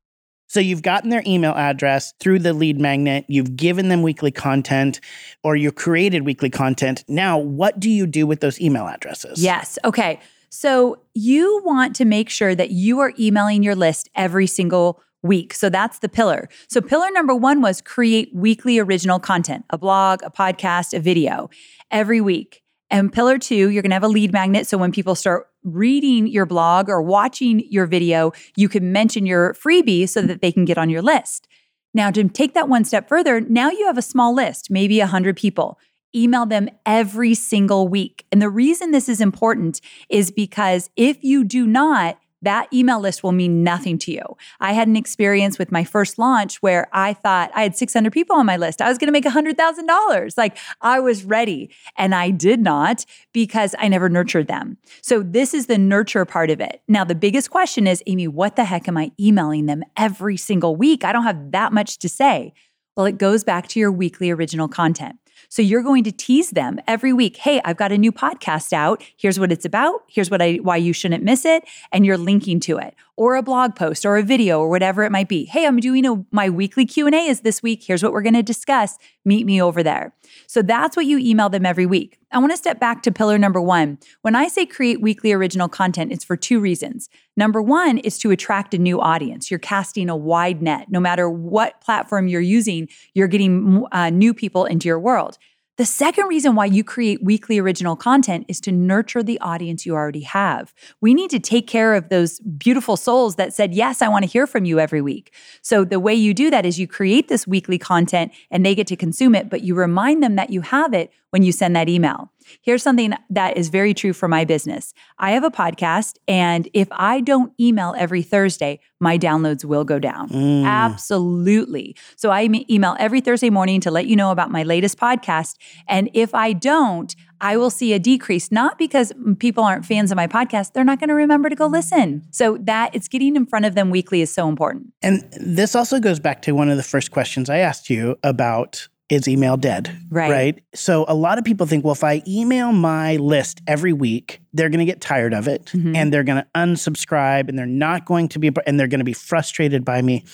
So 0.46 0.60
you've 0.60 0.84
gotten 0.84 1.10
their 1.10 1.24
email 1.26 1.54
address 1.54 2.14
through 2.20 2.40
the 2.40 2.54
lead 2.54 2.80
magnet, 2.80 3.26
you've 3.28 3.56
given 3.56 3.90
them 3.90 4.04
weekly 4.04 4.30
content, 4.32 5.02
or 5.44 5.56
you 5.56 5.72
created 5.72 6.24
weekly 6.24 6.52
content. 6.52 7.04
Now, 7.08 7.40
what 7.40 7.80
do 7.80 7.90
you 7.90 8.06
do 8.06 8.28
with 8.28 8.40
those 8.40 8.62
email 8.62 8.88
addresses? 8.88 9.44
Yes. 9.44 9.80
Okay. 9.84 10.20
So 10.50 11.02
you 11.16 11.62
want 11.66 11.96
to 11.96 12.06
make 12.06 12.30
sure 12.30 12.54
that 12.54 12.70
you 12.70 13.00
are 13.00 13.12
emailing 13.20 13.64
your 13.64 13.76
list 13.76 14.08
every 14.16 14.46
single 14.46 15.02
week. 15.24 15.56
So 15.56 15.68
that's 15.68 16.00
the 16.00 16.08
pillar. 16.08 16.48
So 16.70 16.80
pillar 16.80 17.10
number 17.12 17.34
one 17.34 17.62
was 17.62 17.82
create 17.82 18.30
weekly 18.36 18.78
original 18.78 19.20
content, 19.20 19.66
a 19.72 19.80
blog, 19.80 20.22
a 20.24 20.30
podcast, 20.30 20.96
a 20.96 21.00
video 21.00 21.50
every 21.90 22.22
week. 22.22 22.62
And 22.90 23.12
pillar 23.12 23.38
two, 23.38 23.70
you're 23.70 23.82
going 23.82 23.90
to 23.90 23.96
have 23.96 24.04
a 24.04 24.08
lead 24.08 24.32
magnet. 24.32 24.68
So 24.68 24.78
when 24.78 24.92
people 24.92 25.16
start 25.16 25.48
reading 25.68 26.28
your 26.28 26.46
blog 26.46 26.90
or 26.90 27.02
watching 27.02 27.64
your 27.70 27.86
video, 27.86 28.32
you 28.56 28.70
can 28.70 28.92
mention 28.92 29.26
your 29.26 29.54
freebie 29.54 30.08
so 30.08 30.22
that 30.22 30.42
they 30.42 30.52
can 30.52 30.66
get 30.66 30.78
on 30.78 30.90
your 30.90 31.02
list. 31.02 31.48
Now, 31.94 32.12
to 32.12 32.28
take 32.30 32.54
that 32.54 32.70
one 32.70 32.86
step 32.86 33.08
further, 33.08 33.42
now 33.42 33.70
you 33.70 33.86
have 33.86 33.98
a 33.98 34.04
small 34.04 34.34
list, 34.34 34.70
maybe 34.70 35.00
100 35.00 35.36
people. 35.36 35.80
Email 36.16 36.46
them 36.46 36.70
every 36.86 37.34
single 37.34 37.88
week. 37.88 38.26
And 38.32 38.42
the 38.42 38.50
reason 38.50 38.92
this 38.92 39.10
is 39.10 39.20
important 39.20 39.82
is 40.10 40.32
because 40.32 40.90
if 40.96 41.24
you 41.24 41.44
do 41.44 41.68
not, 41.68 42.18
that 42.42 42.68
email 42.74 43.00
list 43.00 43.24
will 43.24 43.32
mean 43.32 43.64
nothing 43.64 43.98
to 44.00 44.12
you. 44.12 44.24
I 44.60 44.74
had 44.74 44.88
an 44.88 44.96
experience 44.96 45.58
with 45.58 45.72
my 45.72 45.84
first 45.84 46.18
launch 46.18 46.58
where 46.58 46.88
I 46.94 47.14
thought 47.14 47.52
I 47.56 47.64
had 47.64 47.76
600 47.76 48.12
people 48.12 48.36
on 48.36 48.46
my 48.46 48.58
list. 48.58 48.82
I 48.82 48.90
was 48.90 48.98
going 48.98 49.08
to 49.08 49.12
make 49.12 49.26
$100,000. 49.26 50.38
Like 50.38 50.58
I 50.82 51.00
was 51.00 51.24
ready 51.24 51.72
and 51.98 52.14
I 52.14 52.30
did 52.30 52.60
not 52.60 53.06
because 53.34 53.76
I 53.80 53.88
never 53.88 54.10
nurtured 54.10 54.48
them. 54.48 54.78
So 55.02 55.24
this 55.24 55.54
is 55.54 55.68
the 55.68 55.78
nurture 55.78 56.26
part 56.26 56.50
of 56.50 56.62
it. 56.62 56.82
Now, 56.88 57.04
the 57.04 57.16
biggest 57.16 57.50
question 57.50 57.88
is, 57.88 58.04
Amy, 58.06 58.28
what 58.28 58.56
the 58.56 58.66
heck 58.66 58.88
am 58.88 58.98
I 58.98 59.12
emailing 59.20 59.66
them 59.66 59.84
every 59.96 60.38
single 60.38 60.76
week? 60.76 61.04
I 61.04 61.12
don't 61.12 61.24
have 61.24 61.52
that 61.52 61.74
much 61.74 61.98
to 62.00 62.10
say. 62.10 62.54
Well, 62.96 63.06
it 63.06 63.20
goes 63.20 63.44
back 63.44 63.68
to 63.70 63.80
your 63.80 63.92
weekly 63.92 64.32
original 64.32 64.68
content. 64.68 65.18
So 65.50 65.62
you're 65.62 65.84
going 65.84 66.04
to 66.04 66.12
tease 66.12 66.52
them 66.52 66.80
every 66.88 67.14
week. 67.14 67.38
Hey, 67.38 67.62
I've 67.64 67.78
got 67.78 67.92
a 67.92 67.98
new 67.98 68.12
podcast 68.12 68.74
out. 68.74 69.04
Here's 69.16 69.40
what 69.40 69.52
it's 69.52 69.66
about. 69.66 70.04
Here's 70.08 70.30
what 70.30 70.42
I 70.42 70.56
why 70.56 70.78
you 70.78 70.94
shouldn't 70.94 71.24
miss 71.24 71.46
it, 71.46 71.64
and 71.92 72.06
you're 72.06 72.18
linking 72.18 72.60
to 72.62 72.78
it 72.78 72.96
or 73.18 73.36
a 73.36 73.42
blog 73.42 73.76
post 73.76 74.06
or 74.06 74.16
a 74.16 74.24
video 74.24 74.60
or 74.60 74.70
whatever 74.70 75.04
it 75.04 75.12
might 75.12 75.28
be. 75.28 75.46
Hey, 75.46 75.66
I'm 75.66 75.80
doing 75.80 76.06
a, 76.06 76.24
my 76.32 76.50
weekly 76.50 76.86
Q&A 76.86 77.12
is 77.12 77.42
this 77.42 77.64
week. 77.64 77.84
Here's 77.84 78.04
what 78.04 78.14
we're 78.14 78.22
going 78.22 78.36
to 78.36 78.44
discuss. 78.44 78.98
Meet 79.26 79.46
me 79.46 79.62
over 79.62 79.82
there. 79.82 80.14
So 80.46 80.62
that's 80.62 80.96
what 80.96 81.08
you 81.08 81.18
email 81.18 81.50
them 81.50 81.66
every 81.66 81.88
week. 81.88 82.20
I 82.32 82.38
want 82.38 82.52
to 82.52 82.58
step 82.58 82.80
back 82.80 83.02
to 83.04 83.12
pillar 83.12 83.40
number 83.40 83.60
1. 83.60 83.98
When 84.22 84.36
I 84.36 84.48
say 84.48 84.68
create 84.68 85.02
weekly 85.02 85.34
original 85.34 85.68
content, 85.68 86.12
it's 86.12 86.24
for 86.24 86.38
two 86.38 86.60
reasons. 86.60 87.10
Number 87.36 87.62
1 87.62 87.98
is 88.00 88.20
to 88.20 88.32
attract 88.32 88.76
a 88.76 88.78
new 88.78 89.02
audience. 89.02 89.50
You're 89.50 89.60
casting 89.60 90.10
a 90.10 90.16
wide 90.16 90.62
net. 90.62 90.92
No 90.92 91.00
matter 91.00 91.28
what 91.30 91.82
platform 91.82 92.28
you're 92.28 92.40
using, 92.40 92.88
you're 93.16 93.28
getting 93.28 93.84
uh, 93.92 94.12
new 94.12 94.34
people 94.34 94.66
into 94.66 94.88
your 94.88 95.00
world. 95.00 95.40
The 95.78 95.86
second 95.86 96.26
reason 96.26 96.56
why 96.56 96.66
you 96.66 96.84
create 96.84 97.24
weekly 97.24 97.60
original 97.60 97.96
content 97.96 98.46
is 98.48 98.60
to 98.62 98.72
nurture 98.72 99.22
the 99.22 99.40
audience 99.42 99.86
you 99.86 99.94
already 99.94 100.22
have. 100.22 100.74
We 101.02 101.14
need 101.14 101.30
to 101.30 101.40
take 101.40 101.68
care 101.68 101.94
of 101.94 102.10
those 102.10 102.40
beautiful 102.40 102.98
souls 102.98 103.36
that 103.36 103.54
said, 103.54 103.76
Yes, 103.76 104.02
I 104.02 104.08
want 104.08 104.24
to 104.24 104.30
hear 104.30 104.48
from 104.48 104.66
you 104.66 104.80
every 104.80 105.04
week. 105.04 105.32
So 105.62 105.86
the 105.86 106.00
way 106.00 106.16
you 106.16 106.34
do 106.34 106.50
that 106.50 106.66
is 106.66 106.80
you 106.80 106.88
create 106.88 107.28
this 107.28 107.46
weekly 107.46 107.78
content 107.78 108.32
and 108.50 108.66
they 108.66 108.74
get 108.74 108.88
to 108.88 108.96
consume 108.96 109.36
it, 109.36 109.52
but 109.52 109.62
you 109.62 109.76
remind 109.76 110.24
them 110.24 110.36
that 110.36 110.50
you 110.50 110.62
have 110.62 110.96
it 110.96 111.12
when 111.30 111.44
you 111.44 111.52
send 111.52 111.76
that 111.76 111.90
email. 111.90 112.32
Here's 112.62 112.84
something 112.84 113.14
that 113.30 113.58
is 113.58 113.70
very 113.70 113.94
true 113.94 114.14
for 114.14 114.28
my 114.28 114.46
business. 114.46 114.94
I 115.20 115.32
have 115.32 115.44
a 115.44 115.52
podcast, 115.52 116.18
and 116.28 116.68
if 116.74 116.88
I 116.92 117.22
don't 117.22 117.54
email 117.60 117.94
every 117.98 118.22
Thursday, 118.22 118.80
my 119.00 119.18
downloads 119.18 119.64
will 119.64 119.84
go 119.84 120.00
down. 120.00 120.30
Mm. 120.30 120.66
Absolutely. 120.66 121.96
So 122.16 122.32
I 122.32 122.50
email 122.70 122.96
every 123.00 123.22
Thursday 123.22 123.50
morning 123.50 123.82
to 123.82 123.92
let 123.92 124.08
you 124.08 124.16
know 124.16 124.32
about 124.32 124.52
my 124.52 124.64
latest 124.64 124.98
podcast. 124.98 125.56
And 125.88 126.10
if 126.14 126.34
I 126.34 126.54
don't, 126.54 127.16
I 127.40 127.58
will 127.58 127.70
see 127.70 127.94
a 127.94 128.00
decrease, 128.00 128.52
not 128.52 128.78
because 128.78 129.14
people 129.40 129.64
aren't 129.64 129.86
fans 129.86 130.12
of 130.12 130.16
my 130.16 130.28
podcast, 130.28 130.74
they're 130.74 130.84
not 130.84 131.00
going 131.00 131.10
to 131.10 131.16
remember 131.16 131.50
to 131.50 131.56
go 131.56 131.68
listen. 131.68 132.24
So 132.32 132.58
that 132.62 132.96
it's 132.96 133.08
getting 133.08 133.36
in 133.36 133.46
front 133.46 133.66
of 133.66 133.76
them 133.76 133.92
weekly 133.92 134.22
is 134.22 134.34
so 134.34 134.50
important. 134.50 134.94
And 135.02 135.24
this 135.40 135.76
also 135.76 136.00
goes 136.00 136.20
back 136.20 136.42
to 136.44 136.54
one 136.54 136.70
of 136.70 136.78
the 136.78 136.84
first 136.84 137.12
questions 137.12 137.50
I 137.50 137.58
asked 137.58 137.90
you 137.90 138.18
about 138.24 138.88
is 139.10 139.28
email 139.28 139.56
dead. 139.56 139.96
Right. 140.10 140.32
Right. 140.32 140.64
So 140.74 141.06
a 141.08 141.16
lot 141.16 141.38
of 141.38 141.46
people 141.46 141.66
think, 141.66 141.86
well, 141.86 141.94
if 141.94 142.04
I 142.04 142.22
email 142.28 142.74
my 142.74 143.16
list 143.18 143.62
every 143.66 143.94
week, 143.94 144.42
they're 144.54 144.70
going 144.70 144.80
to 144.80 144.86
get 144.86 145.00
tired 145.00 145.34
of 145.34 145.48
it 145.48 145.66
mm-hmm. 145.66 145.96
and 145.96 146.12
they're 146.12 146.24
going 146.24 146.42
to 146.44 146.48
unsubscribe 146.56 147.48
and 147.48 147.58
they're 147.58 147.66
not 147.66 148.06
going 148.06 148.28
to 148.30 148.40
be, 148.40 148.52
and 148.66 148.80
they're 148.80 148.88
going 148.88 149.00
to 149.00 149.06
be 149.06 149.14
frustrated 149.14 149.86
by 149.86 150.02
me. 150.02 150.26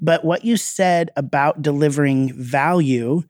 But 0.00 0.24
what 0.24 0.44
you 0.44 0.56
said 0.56 1.10
about 1.16 1.60
delivering 1.60 2.32
value 2.32 3.24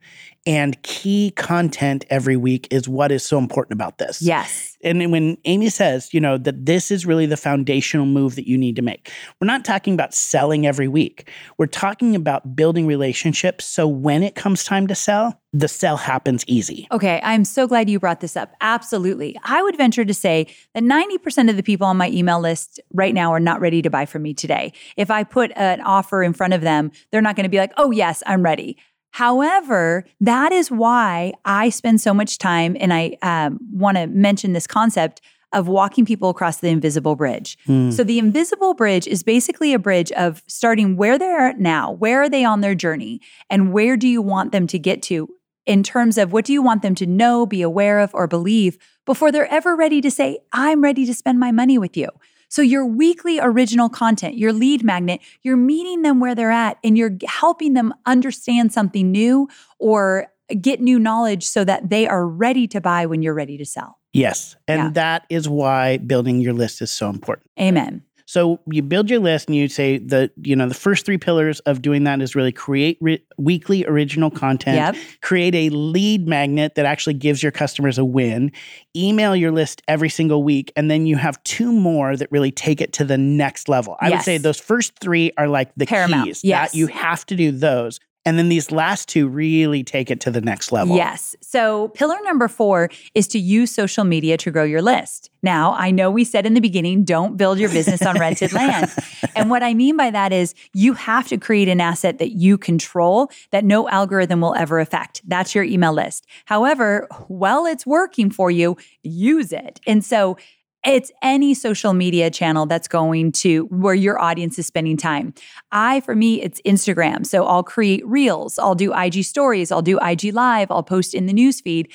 and 0.45 0.81
key 0.83 1.31
content 1.35 2.05
every 2.09 2.37
week 2.37 2.67
is 2.69 2.87
what 2.87 3.11
is 3.11 3.25
so 3.25 3.37
important 3.37 3.73
about 3.73 3.97
this. 3.97 4.21
Yes. 4.21 4.77
And 4.83 5.11
when 5.11 5.37
Amy 5.45 5.69
says, 5.69 6.13
you 6.13 6.21
know, 6.21 6.37
that 6.37 6.65
this 6.65 6.91
is 6.91 7.05
really 7.05 7.25
the 7.25 7.37
foundational 7.37 8.05
move 8.05 8.35
that 8.35 8.47
you 8.47 8.57
need 8.57 8.75
to 8.75 8.83
make, 8.83 9.11
we're 9.41 9.47
not 9.47 9.65
talking 9.65 9.95
about 9.95 10.13
selling 10.13 10.67
every 10.67 10.87
week. 10.87 11.29
We're 11.57 11.65
talking 11.65 12.15
about 12.15 12.55
building 12.55 12.85
relationships. 12.85 13.65
So 13.65 13.87
when 13.87 14.21
it 14.21 14.35
comes 14.35 14.63
time 14.63 14.85
to 14.87 14.95
sell, 14.95 15.41
the 15.53 15.67
sell 15.67 15.97
happens 15.97 16.43
easy. 16.47 16.87
Okay, 16.91 17.19
I'm 17.23 17.45
so 17.45 17.65
glad 17.65 17.89
you 17.89 17.99
brought 17.99 18.19
this 18.19 18.37
up. 18.37 18.53
Absolutely. 18.61 19.37
I 19.43 19.63
would 19.63 19.77
venture 19.77 20.05
to 20.05 20.13
say 20.13 20.47
that 20.75 20.83
90% 20.83 21.49
of 21.49 21.55
the 21.55 21.63
people 21.63 21.87
on 21.87 21.97
my 21.97 22.09
email 22.09 22.39
list 22.39 22.79
right 22.93 23.13
now 23.13 23.31
are 23.31 23.39
not 23.39 23.61
ready 23.61 23.81
to 23.81 23.89
buy 23.89 24.05
from 24.05 24.21
me 24.21 24.33
today. 24.33 24.73
If 24.97 25.09
I 25.09 25.23
put 25.23 25.51
an 25.55 25.81
offer 25.81 26.21
in 26.21 26.33
front 26.33 26.53
of 26.53 26.61
them, 26.61 26.91
they're 27.11 27.21
not 27.21 27.35
going 27.35 27.45
to 27.45 27.49
be 27.49 27.57
like, 27.57 27.71
oh, 27.77 27.89
yes, 27.89 28.21
I'm 28.27 28.43
ready. 28.43 28.77
However, 29.15 30.03
that 30.19 30.51
is 30.51 30.69
why 30.69 31.31
I 31.45 31.69
spend 31.69 32.01
so 32.01 32.13
much 32.13 32.37
time, 32.37 32.75
and 32.77 32.93
I 32.93 33.17
um, 33.21 33.59
want 33.71 33.95
to 33.95 34.07
mention 34.07 34.51
this 34.51 34.67
concept 34.67 35.21
of 35.53 35.69
walking 35.69 36.03
people 36.03 36.29
across 36.29 36.57
the 36.57 36.67
invisible 36.67 37.15
bridge. 37.15 37.57
So 37.93 38.03
the 38.03 38.19
invisible 38.19 38.73
bridge 38.73 39.07
is 39.07 39.23
basically 39.23 39.73
a 39.73 39.79
bridge 39.79 40.11
of 40.11 40.43
starting 40.47 40.97
where 40.97 41.17
they're 41.17 41.47
at 41.47 41.61
now, 41.61 41.93
where 41.93 42.23
are 42.23 42.29
they 42.29 42.43
on 42.43 42.59
their 42.59 42.75
journey, 42.75 43.21
and 43.49 43.71
where 43.71 43.95
do 43.95 44.05
you 44.05 44.21
want 44.21 44.51
them 44.51 44.67
to 44.67 44.77
get 44.77 45.01
to 45.03 45.29
in 45.65 45.81
terms 45.81 46.17
of 46.17 46.33
what 46.33 46.43
do 46.43 46.51
you 46.51 46.61
want 46.61 46.81
them 46.81 46.95
to 46.95 47.05
know, 47.05 47.45
be 47.45 47.61
aware 47.61 47.99
of, 47.99 48.13
or 48.13 48.27
believe 48.27 48.77
before 49.05 49.31
they're 49.31 49.49
ever 49.49 49.77
ready 49.77 50.01
to 50.01 50.11
say, 50.11 50.39
I'm 50.51 50.83
ready 50.83 51.05
to 51.05 51.13
spend 51.13 51.39
my 51.39 51.53
money 51.53 51.77
with 51.77 51.95
you. 51.95 52.09
So, 52.55 52.61
your 52.61 52.85
weekly 52.85 53.37
original 53.41 53.89
content, 53.89 54.37
your 54.37 54.53
lead 54.53 54.81
magnet, 54.81 55.19
you're 55.41 55.57
meeting 55.57 56.03
them 56.03 56.21
where 56.21 56.33
they're 56.33 56.51
at 56.51 56.77
and 56.85 56.97
you're 56.97 57.17
helping 57.27 57.73
them 57.73 57.93
understand 58.05 58.71
something 58.71 59.11
new 59.11 59.49
or 59.77 60.27
get 60.61 60.79
new 60.79 60.97
knowledge 60.97 61.43
so 61.43 61.65
that 61.65 61.89
they 61.89 62.07
are 62.07 62.25
ready 62.25 62.65
to 62.67 62.79
buy 62.79 63.07
when 63.07 63.21
you're 63.21 63.33
ready 63.33 63.57
to 63.57 63.65
sell. 63.65 63.99
Yes. 64.13 64.55
And 64.69 64.79
Yeah. 64.79 64.89
that 64.91 65.25
is 65.29 65.49
why 65.49 65.97
building 65.97 66.39
your 66.39 66.53
list 66.53 66.81
is 66.81 66.91
so 66.91 67.09
important. 67.09 67.49
Amen. 67.59 68.03
So 68.27 68.59
you 68.71 68.81
build 68.81 69.09
your 69.09 69.19
list 69.19 69.47
and 69.47 69.55
you 69.55 69.67
say 69.67 69.99
the 69.99 70.31
you 70.41 70.55
know 70.55 70.67
the 70.67 70.73
first 70.73 71.05
three 71.05 71.17
pillars 71.17 71.59
of 71.61 71.81
doing 71.81 72.05
that 72.05 72.21
is 72.21 72.35
really 72.35 72.51
create 72.51 72.97
re- 72.99 73.23
weekly 73.37 73.85
original 73.85 74.31
content, 74.31 74.75
Yep. 74.77 74.95
create 75.21 75.53
a 75.53 75.69
lead 75.69 76.27
magnet 76.27 76.73
that 76.75 76.85
actually 76.85 77.13
gives 77.13 77.43
your 77.43 77.51
customers 77.51 77.97
a 77.99 78.05
win, 78.05 78.51
email 78.95 79.35
your 79.35 79.51
list 79.51 79.83
every 79.87 80.09
single 80.09 80.43
week, 80.43 80.73
and 80.75 80.89
then 80.89 81.05
you 81.05 81.17
have 81.17 81.41
two 81.43 81.71
more 81.71 82.17
that 82.17 82.31
really 82.31 82.51
take 82.51 82.81
it 82.81 82.93
to 82.93 83.03
the 83.03 83.17
next 83.17 83.69
level. 83.69 83.95
I 84.01 84.09
would 84.09 84.21
say 84.23 84.37
those 84.39 84.59
first 84.59 84.97
three 84.99 85.31
are 85.37 85.47
like 85.47 85.71
the 85.77 85.85
Paramount. 85.85 86.25
keys. 86.25 86.41
Yes. 86.43 86.71
That 86.71 86.77
you 86.77 86.87
have 86.87 87.25
to 87.27 87.35
do 87.35 87.51
those. 87.51 87.99
And 88.25 88.39
then 88.39 88.49
these 88.49 88.71
last 88.71 89.07
two 89.07 89.27
really 89.27 89.83
take 89.83 90.09
it 90.09 90.19
to 90.21 90.31
the 90.31 90.41
next 90.41 90.71
level. 90.71 90.95
Yes. 90.95 91.35
So, 91.41 91.89
pillar 91.89 92.17
number 92.23 92.47
four 92.47 92.89
is 93.13 93.27
to 93.29 93.39
use 93.39 93.71
social 93.71 94.03
media 94.03 94.35
to 94.37 94.51
grow 94.51 94.63
your 94.63 94.81
list. 94.81 95.29
Now, 95.43 95.75
I 95.77 95.91
know 95.91 96.09
we 96.09 96.23
said 96.23 96.47
in 96.47 96.55
the 96.55 96.59
beginning, 96.59 97.03
don't 97.03 97.37
build 97.37 97.59
your 97.59 97.69
business 97.69 98.01
on 98.01 98.19
rented 98.19 98.51
land. 98.53 98.91
And 99.35 99.51
what 99.51 99.61
I 99.61 99.75
mean 99.75 99.95
by 99.95 100.09
that 100.09 100.33
is 100.33 100.55
you 100.73 100.93
have 100.93 101.27
to 101.27 101.37
create 101.37 101.67
an 101.67 101.79
asset 101.79 102.17
that 102.17 102.31
you 102.31 102.57
control 102.57 103.29
that 103.51 103.63
no 103.63 103.87
algorithm 103.89 104.41
will 104.41 104.55
ever 104.55 104.79
affect. 104.79 105.21
That's 105.27 105.53
your 105.53 105.63
email 105.63 105.93
list. 105.93 106.25
However, 106.45 107.07
while 107.27 107.67
it's 107.67 107.85
working 107.85 108.31
for 108.31 108.49
you, 108.49 108.75
use 109.03 109.51
it. 109.51 109.79
And 109.85 110.03
so, 110.03 110.37
it's 110.85 111.11
any 111.21 111.53
social 111.53 111.93
media 111.93 112.29
channel 112.29 112.65
that's 112.65 112.87
going 112.87 113.31
to 113.31 113.65
where 113.65 113.95
your 113.95 114.21
audience 114.21 114.59
is 114.59 114.67
spending 114.67 114.97
time. 114.97 115.33
I, 115.71 115.99
for 116.01 116.15
me, 116.15 116.41
it's 116.41 116.61
Instagram. 116.61 117.25
So 117.25 117.45
I'll 117.45 117.63
create 117.63 118.05
reels, 118.05 118.59
I'll 118.59 118.75
do 118.75 118.93
IG 118.93 119.23
stories, 119.23 119.71
I'll 119.71 119.81
do 119.81 119.97
IG 119.99 120.33
live, 120.33 120.69
I'll 120.69 120.83
post 120.83 121.13
in 121.13 121.25
the 121.25 121.33
newsfeed, 121.33 121.91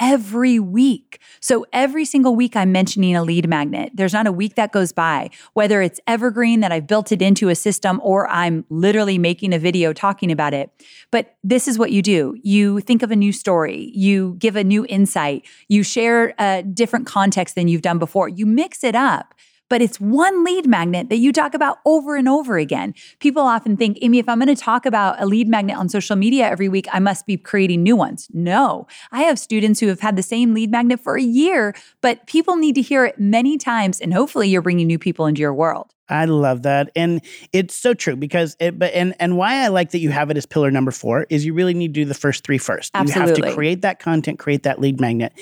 every 0.00 0.58
week. 0.58 1.20
So 1.40 1.66
every 1.72 2.06
single 2.06 2.34
week, 2.34 2.56
I'm 2.56 2.72
mentioning 2.72 3.14
a 3.14 3.22
lead 3.22 3.48
magnet. 3.48 3.92
There's 3.94 4.14
not 4.14 4.26
a 4.26 4.32
week 4.32 4.54
that 4.54 4.72
goes 4.72 4.92
by, 4.92 5.30
whether 5.52 5.82
it's 5.82 6.00
evergreen 6.06 6.60
that 6.60 6.72
I've 6.72 6.86
built 6.86 7.12
it 7.12 7.20
into 7.20 7.50
a 7.50 7.54
system 7.54 8.00
or 8.02 8.28
I'm 8.28 8.64
literally 8.70 9.18
making 9.18 9.52
a 9.52 9.58
video 9.58 9.92
talking 9.92 10.32
about 10.32 10.54
it. 10.54 10.70
But 11.10 11.36
this 11.44 11.68
is 11.68 11.78
what 11.78 11.92
you 11.92 12.02
do 12.02 12.34
you 12.42 12.80
think 12.80 13.02
of 13.02 13.10
a 13.10 13.16
new 13.16 13.32
story, 13.32 13.92
you 13.94 14.36
give 14.38 14.56
a 14.56 14.64
new 14.64 14.86
insight, 14.88 15.46
you 15.68 15.82
share 15.82 16.34
a 16.38 16.62
different 16.62 17.06
context 17.06 17.54
than 17.54 17.68
you've 17.68 17.82
done 17.82 17.98
before, 17.98 18.28
you 18.28 18.46
mix 18.46 18.82
it 18.82 18.94
up 18.94 19.34
but 19.70 19.80
it's 19.80 19.98
one 19.98 20.44
lead 20.44 20.66
magnet 20.66 21.08
that 21.08 21.16
you 21.16 21.32
talk 21.32 21.54
about 21.54 21.78
over 21.86 22.16
and 22.16 22.28
over 22.28 22.58
again. 22.58 22.92
People 23.20 23.42
often 23.42 23.78
think, 23.78 23.96
Amy, 24.02 24.18
if 24.18 24.28
I'm 24.28 24.38
going 24.38 24.54
to 24.54 24.60
talk 24.60 24.84
about 24.84 25.18
a 25.22 25.24
lead 25.24 25.48
magnet 25.48 25.78
on 25.78 25.88
social 25.88 26.16
media 26.16 26.46
every 26.46 26.68
week, 26.68 26.86
I 26.92 26.98
must 26.98 27.24
be 27.24 27.38
creating 27.38 27.82
new 27.82 27.96
ones. 27.96 28.28
No, 28.34 28.86
I 29.10 29.22
have 29.22 29.38
students 29.38 29.80
who 29.80 29.86
have 29.86 30.00
had 30.00 30.16
the 30.16 30.22
same 30.22 30.52
lead 30.52 30.70
magnet 30.70 31.00
for 31.00 31.16
a 31.16 31.22
year, 31.22 31.74
but 32.02 32.26
people 32.26 32.56
need 32.56 32.74
to 32.74 32.82
hear 32.82 33.06
it 33.06 33.18
many 33.18 33.56
times. 33.56 34.00
And 34.00 34.12
hopefully, 34.12 34.48
you're 34.48 34.60
bringing 34.60 34.88
new 34.88 34.98
people 34.98 35.24
into 35.24 35.40
your 35.40 35.54
world. 35.54 35.94
I 36.10 36.24
love 36.24 36.64
that. 36.64 36.90
And 36.96 37.22
it's 37.52 37.74
so 37.74 37.94
true 37.94 38.16
because 38.16 38.56
it 38.58 38.78
but 38.78 38.92
and 38.92 39.14
and 39.20 39.36
why 39.36 39.62
I 39.64 39.68
like 39.68 39.92
that 39.92 40.00
you 40.00 40.10
have 40.10 40.28
it 40.30 40.36
as 40.36 40.44
pillar 40.44 40.70
number 40.70 40.90
4 40.90 41.26
is 41.30 41.46
you 41.46 41.54
really 41.54 41.72
need 41.72 41.94
to 41.94 42.00
do 42.00 42.04
the 42.04 42.14
first 42.14 42.44
3 42.44 42.58
first. 42.58 42.90
You 42.94 43.12
have 43.12 43.34
to 43.34 43.52
create 43.54 43.82
that 43.82 44.00
content, 44.00 44.38
create 44.38 44.64
that 44.64 44.80
lead 44.80 45.00
magnet. 45.00 45.32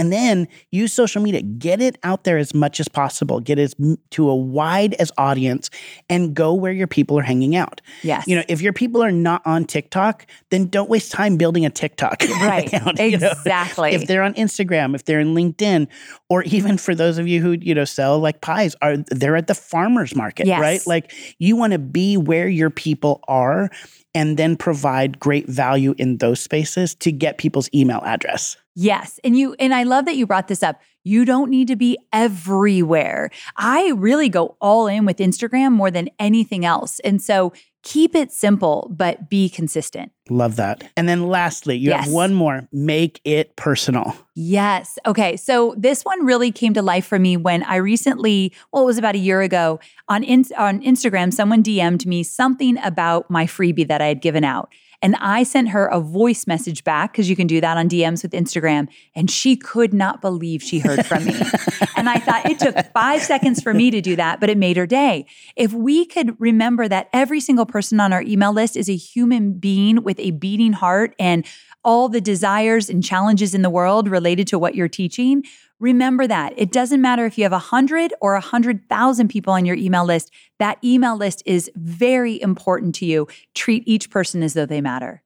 And 0.00 0.10
then 0.10 0.48
use 0.70 0.94
social 0.94 1.20
media, 1.20 1.42
get 1.42 1.82
it 1.82 1.98
out 2.04 2.24
there 2.24 2.38
as 2.38 2.54
much 2.54 2.80
as 2.80 2.88
possible, 2.88 3.38
get 3.38 3.58
it 3.58 3.74
to 4.12 4.30
a 4.30 4.34
wide 4.34 4.94
as 4.94 5.12
audience 5.18 5.68
and 6.08 6.32
go 6.32 6.54
where 6.54 6.72
your 6.72 6.86
people 6.86 7.18
are 7.18 7.22
hanging 7.22 7.54
out. 7.54 7.82
Yes. 8.02 8.26
You 8.26 8.36
know, 8.36 8.42
if 8.48 8.62
your 8.62 8.72
people 8.72 9.02
are 9.02 9.12
not 9.12 9.42
on 9.44 9.66
TikTok, 9.66 10.26
then 10.48 10.68
don't 10.68 10.88
waste 10.88 11.12
time 11.12 11.36
building 11.36 11.66
a 11.66 11.70
TikTok 11.70 12.22
Right. 12.40 12.66
account, 12.72 12.98
you 12.98 13.18
know? 13.18 13.30
Exactly. 13.30 13.90
If 13.92 14.06
they're 14.06 14.22
on 14.22 14.32
Instagram, 14.34 14.94
if 14.94 15.04
they're 15.04 15.20
in 15.20 15.34
LinkedIn, 15.34 15.86
or 16.30 16.44
even 16.44 16.78
for 16.78 16.94
those 16.94 17.18
of 17.18 17.28
you 17.28 17.42
who, 17.42 17.52
you 17.60 17.74
know, 17.74 17.84
sell 17.84 18.18
like 18.20 18.40
pies, 18.40 18.74
are 18.80 18.96
they're 19.08 19.36
at 19.36 19.48
the 19.48 19.54
farmers 19.54 20.16
market, 20.16 20.46
Yes. 20.46 20.60
right? 20.62 20.80
Like 20.86 21.12
you 21.38 21.56
want 21.56 21.74
to 21.74 21.78
be 21.78 22.16
where 22.16 22.48
your 22.48 22.70
people 22.70 23.20
are 23.28 23.68
and 24.14 24.38
then 24.38 24.56
provide 24.56 25.20
great 25.20 25.46
value 25.46 25.94
in 25.98 26.16
those 26.18 26.40
spaces 26.40 26.94
to 26.96 27.12
get 27.12 27.36
people's 27.36 27.68
email 27.74 28.00
address. 28.04 28.56
Yes. 28.80 29.20
And 29.22 29.36
you 29.36 29.54
and 29.58 29.74
I 29.74 29.82
love 29.82 30.06
that 30.06 30.16
you 30.16 30.26
brought 30.26 30.48
this 30.48 30.62
up. 30.62 30.80
You 31.04 31.24
don't 31.24 31.50
need 31.50 31.68
to 31.68 31.76
be 31.76 31.98
everywhere. 32.12 33.30
I 33.56 33.92
really 33.96 34.28
go 34.28 34.56
all 34.60 34.86
in 34.86 35.04
with 35.04 35.18
Instagram 35.18 35.72
more 35.72 35.90
than 35.90 36.08
anything 36.18 36.64
else. 36.64 36.98
And 37.00 37.20
so 37.22 37.52
keep 37.82 38.14
it 38.14 38.30
simple 38.30 38.90
but 38.94 39.28
be 39.30 39.48
consistent. 39.48 40.12
Love 40.28 40.56
that. 40.56 40.90
And 40.96 41.08
then 41.08 41.28
lastly, 41.28 41.76
you 41.76 41.90
Yes. 41.90 42.04
have 42.04 42.12
one 42.12 42.34
more, 42.34 42.68
make 42.72 43.20
it 43.24 43.56
personal. 43.56 44.14
Yes. 44.34 44.98
Okay. 45.06 45.36
So 45.36 45.74
this 45.78 46.02
one 46.02 46.24
really 46.24 46.52
came 46.52 46.74
to 46.74 46.82
life 46.82 47.06
for 47.06 47.18
me 47.18 47.36
when 47.38 47.62
I 47.64 47.76
recently, 47.76 48.52
well, 48.72 48.82
it 48.82 48.86
was 48.86 48.98
about 48.98 49.14
a 49.14 49.18
year 49.18 49.40
ago 49.40 49.80
on 50.08 50.22
in, 50.22 50.44
on 50.58 50.80
Instagram. 50.82 51.32
Someone 51.32 51.62
DM'd 51.62 52.06
me 52.06 52.22
something 52.22 52.76
about 52.82 53.30
my 53.30 53.46
freebie 53.46 53.88
that 53.88 54.00
I 54.02 54.06
had 54.06 54.20
given 54.20 54.44
out, 54.44 54.70
and 55.02 55.16
I 55.16 55.44
sent 55.44 55.70
her 55.70 55.86
a 55.86 56.00
voice 56.00 56.46
message 56.46 56.84
back 56.84 57.12
because 57.12 57.30
you 57.30 57.36
can 57.36 57.46
do 57.46 57.60
that 57.60 57.76
on 57.76 57.88
DMs 57.88 58.22
with 58.22 58.32
Instagram, 58.32 58.88
and 59.14 59.30
she 59.30 59.56
could 59.56 59.94
not 59.94 60.20
believe 60.20 60.62
she 60.62 60.78
heard 60.78 61.06
from 61.06 61.24
me. 61.24 61.34
and 61.96 62.08
I 62.08 62.18
thought 62.18 62.50
it 62.50 62.58
took 62.58 62.76
five 62.92 63.22
seconds 63.22 63.62
for 63.62 63.72
me 63.72 63.90
to 63.90 64.00
do 64.00 64.16
that, 64.16 64.40
but 64.40 64.50
it 64.50 64.58
made 64.58 64.76
her 64.76 64.86
day. 64.86 65.26
If 65.56 65.72
we 65.72 66.04
could 66.04 66.38
remember 66.38 66.86
that 66.88 67.08
every 67.12 67.40
single 67.40 67.66
person 67.66 67.98
on 68.00 68.12
our 68.12 68.22
email 68.22 68.52
list 68.52 68.76
is 68.76 68.90
a 68.90 68.96
human 68.96 69.54
being 69.54 70.02
with 70.02 70.18
a 70.20 70.32
beating 70.32 70.74
heart 70.74 71.14
and 71.18 71.46
all 71.82 72.08
the 72.08 72.20
desires 72.20 72.90
and 72.90 73.02
challenges 73.02 73.54
in 73.54 73.62
the 73.62 73.70
world 73.70 74.08
related 74.08 74.46
to 74.48 74.58
what 74.58 74.74
you're 74.74 74.88
teaching, 74.88 75.42
remember 75.80 76.26
that. 76.26 76.52
It 76.56 76.70
doesn't 76.70 77.00
matter 77.00 77.26
if 77.26 77.36
you 77.36 77.44
have 77.44 77.52
100 77.52 78.14
or 78.20 78.34
100,000 78.34 79.28
people 79.28 79.52
on 79.52 79.64
your 79.64 79.76
email 79.76 80.04
list, 80.04 80.30
that 80.58 80.78
email 80.84 81.16
list 81.16 81.42
is 81.46 81.70
very 81.74 82.40
important 82.40 82.94
to 82.96 83.06
you. 83.06 83.26
Treat 83.54 83.82
each 83.86 84.10
person 84.10 84.42
as 84.42 84.54
though 84.54 84.66
they 84.66 84.80
matter. 84.80 85.22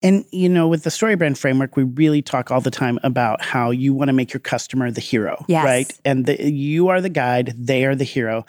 And 0.00 0.24
you 0.30 0.48
know, 0.48 0.68
with 0.68 0.84
the 0.84 0.92
story 0.92 1.16
brand 1.16 1.38
framework, 1.38 1.76
we 1.76 1.82
really 1.82 2.22
talk 2.22 2.52
all 2.52 2.60
the 2.60 2.70
time 2.70 3.00
about 3.02 3.42
how 3.42 3.70
you 3.72 3.92
want 3.92 4.08
to 4.08 4.12
make 4.12 4.32
your 4.32 4.40
customer 4.40 4.92
the 4.92 5.00
hero, 5.00 5.44
Yes. 5.48 5.64
right? 5.64 6.00
And 6.04 6.24
the, 6.24 6.40
you 6.50 6.86
are 6.86 7.00
the 7.00 7.08
guide, 7.08 7.52
they 7.58 7.84
are 7.84 7.96
the 7.96 8.04
hero. 8.04 8.46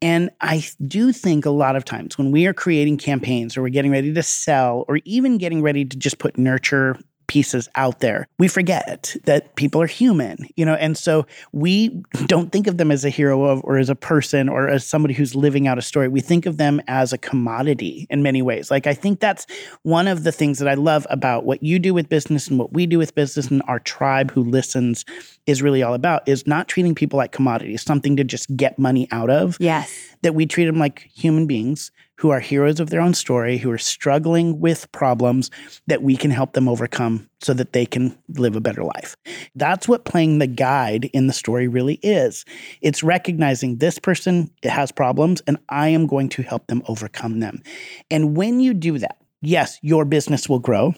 And 0.00 0.30
I 0.40 0.64
do 0.86 1.12
think 1.12 1.46
a 1.46 1.50
lot 1.50 1.74
of 1.74 1.84
times 1.84 2.16
when 2.16 2.30
we 2.30 2.46
are 2.46 2.54
creating 2.54 2.98
campaigns 2.98 3.56
or 3.56 3.62
we're 3.62 3.70
getting 3.70 3.90
ready 3.90 4.14
to 4.14 4.22
sell 4.22 4.84
or 4.86 5.00
even 5.04 5.36
getting 5.36 5.62
ready 5.62 5.84
to 5.84 5.96
just 5.96 6.18
put 6.18 6.38
nurture 6.38 6.96
pieces 7.26 7.68
out 7.74 8.00
there, 8.00 8.26
we 8.38 8.48
forget 8.48 9.16
that 9.24 9.54
people 9.56 9.80
are 9.82 9.86
human, 9.86 10.48
you 10.56 10.64
know, 10.64 10.74
and 10.74 10.96
so 10.96 11.26
we 11.52 11.88
don't 12.26 12.52
think 12.52 12.66
of 12.66 12.76
them 12.78 12.90
as 12.90 13.04
a 13.04 13.10
hero 13.10 13.44
of, 13.44 13.60
or 13.64 13.78
as 13.78 13.88
a 13.90 13.94
person 13.94 14.48
or 14.48 14.68
as 14.68 14.86
somebody 14.86 15.14
who's 15.14 15.34
living 15.34 15.66
out 15.66 15.78
a 15.78 15.82
story. 15.82 16.08
We 16.08 16.20
think 16.20 16.46
of 16.46 16.56
them 16.56 16.80
as 16.88 17.12
a 17.12 17.18
commodity 17.18 18.06
in 18.10 18.22
many 18.22 18.42
ways. 18.42 18.70
Like 18.70 18.86
I 18.86 18.94
think 18.94 19.20
that's 19.20 19.46
one 19.82 20.08
of 20.08 20.24
the 20.24 20.32
things 20.32 20.58
that 20.58 20.68
I 20.68 20.74
love 20.74 21.06
about 21.10 21.44
what 21.44 21.62
you 21.62 21.78
do 21.78 21.94
with 21.94 22.08
business 22.08 22.48
and 22.48 22.58
what 22.58 22.72
we 22.72 22.86
do 22.86 22.98
with 22.98 23.14
business 23.14 23.50
and 23.50 23.62
our 23.66 23.80
tribe 23.80 24.30
who 24.30 24.42
listens 24.42 25.04
is 25.46 25.62
really 25.62 25.82
all 25.82 25.94
about 25.94 26.26
is 26.28 26.46
not 26.46 26.68
treating 26.68 26.94
people 26.94 27.16
like 27.16 27.32
commodities, 27.32 27.82
something 27.82 28.16
to 28.16 28.24
just 28.24 28.54
get 28.56 28.78
money 28.78 29.08
out 29.10 29.30
of 29.30 29.56
Yes. 29.60 29.92
that 30.22 30.34
we 30.34 30.46
treat 30.46 30.64
them 30.66 30.78
like 30.78 31.08
human 31.14 31.46
beings 31.46 31.90
who 32.16 32.30
are 32.30 32.40
heroes 32.40 32.80
of 32.80 32.90
their 32.90 33.00
own 33.00 33.14
story, 33.14 33.58
who 33.58 33.70
are 33.70 33.78
struggling 33.78 34.60
with 34.60 34.90
problems 34.92 35.50
that 35.86 36.02
we 36.02 36.16
can 36.16 36.30
help 36.30 36.52
them 36.52 36.68
overcome 36.68 37.28
so 37.40 37.52
that 37.54 37.72
they 37.72 37.84
can 37.84 38.16
live 38.36 38.56
a 38.56 38.60
better 38.60 38.84
life. 38.84 39.16
That's 39.54 39.88
what 39.88 40.04
playing 40.04 40.38
the 40.38 40.46
guide 40.46 41.06
in 41.12 41.26
the 41.26 41.32
story 41.32 41.68
really 41.68 41.98
is. 42.02 42.44
It's 42.80 43.02
recognizing 43.02 43.78
this 43.78 43.98
person 43.98 44.50
has 44.62 44.92
problems 44.92 45.42
and 45.46 45.58
I 45.68 45.88
am 45.88 46.06
going 46.06 46.28
to 46.30 46.42
help 46.42 46.68
them 46.68 46.82
overcome 46.86 47.40
them. 47.40 47.62
And 48.10 48.36
when 48.36 48.60
you 48.60 48.74
do 48.74 48.98
that, 48.98 49.18
yes, 49.42 49.78
your 49.82 50.04
business 50.04 50.48
will 50.48 50.58
grow, 50.58 50.94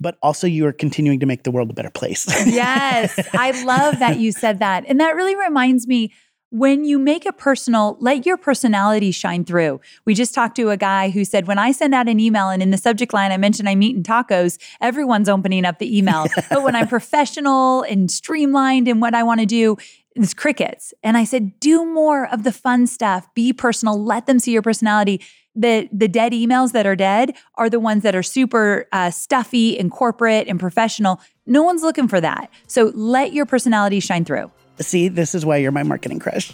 but 0.00 0.16
also 0.22 0.46
you 0.46 0.66
are 0.66 0.72
continuing 0.72 1.20
to 1.20 1.26
make 1.26 1.42
the 1.42 1.50
world 1.50 1.70
a 1.70 1.74
better 1.74 1.90
place. 1.90 2.26
Yes. 2.50 3.18
I 3.32 3.62
love 3.64 3.98
that 4.00 4.18
you 4.18 4.32
said 4.32 4.58
that. 4.58 4.84
And 4.86 5.00
that 5.00 5.14
really 5.14 5.36
reminds 5.36 5.86
me 5.86 6.12
when 6.50 6.84
you 6.84 6.98
make 6.98 7.26
it 7.26 7.38
personal, 7.38 7.96
let 8.00 8.26
your 8.26 8.36
personality 8.36 9.12
shine 9.12 9.44
through. 9.44 9.80
We 10.04 10.14
just 10.14 10.34
talked 10.34 10.56
to 10.56 10.70
a 10.70 10.76
guy 10.76 11.10
who 11.10 11.24
said, 11.24 11.46
When 11.46 11.58
I 11.58 11.72
send 11.72 11.94
out 11.94 12.08
an 12.08 12.18
email 12.18 12.50
and 12.50 12.62
in 12.62 12.70
the 12.70 12.78
subject 12.78 13.12
line 13.12 13.30
I 13.30 13.36
mention 13.36 13.68
I'm 13.68 13.82
eating 13.82 14.02
tacos, 14.02 14.58
everyone's 14.80 15.28
opening 15.28 15.64
up 15.64 15.78
the 15.78 15.96
email. 15.96 16.26
but 16.50 16.62
when 16.62 16.74
I'm 16.74 16.88
professional 16.88 17.82
and 17.82 18.10
streamlined 18.10 18.88
in 18.88 19.00
what 19.00 19.14
I 19.14 19.22
want 19.22 19.40
to 19.40 19.46
do, 19.46 19.76
It's 20.16 20.34
crickets. 20.34 20.92
And 21.04 21.16
I 21.16 21.24
said, 21.24 21.60
do 21.60 21.84
more 21.84 22.26
of 22.26 22.42
the 22.42 22.52
fun 22.52 22.88
stuff. 22.88 23.32
Be 23.34 23.52
personal. 23.52 24.02
Let 24.02 24.26
them 24.26 24.40
see 24.40 24.52
your 24.52 24.62
personality. 24.62 25.20
The 25.54 25.88
the 25.92 26.08
dead 26.08 26.32
emails 26.32 26.72
that 26.72 26.86
are 26.86 26.96
dead 26.96 27.34
are 27.56 27.70
the 27.70 27.80
ones 27.80 28.02
that 28.02 28.14
are 28.14 28.22
super 28.22 28.86
uh, 28.92 29.10
stuffy 29.10 29.78
and 29.78 29.90
corporate 29.90 30.48
and 30.48 30.58
professional. 30.58 31.20
No 31.46 31.62
one's 31.62 31.82
looking 31.82 32.08
for 32.08 32.20
that. 32.20 32.50
So 32.66 32.92
let 32.94 33.32
your 33.32 33.46
personality 33.46 34.00
shine 34.00 34.24
through. 34.24 34.50
See, 34.78 35.08
this 35.08 35.34
is 35.34 35.44
why 35.44 35.58
you're 35.58 35.72
my 35.72 35.82
marketing 35.82 36.20
crush. 36.20 36.52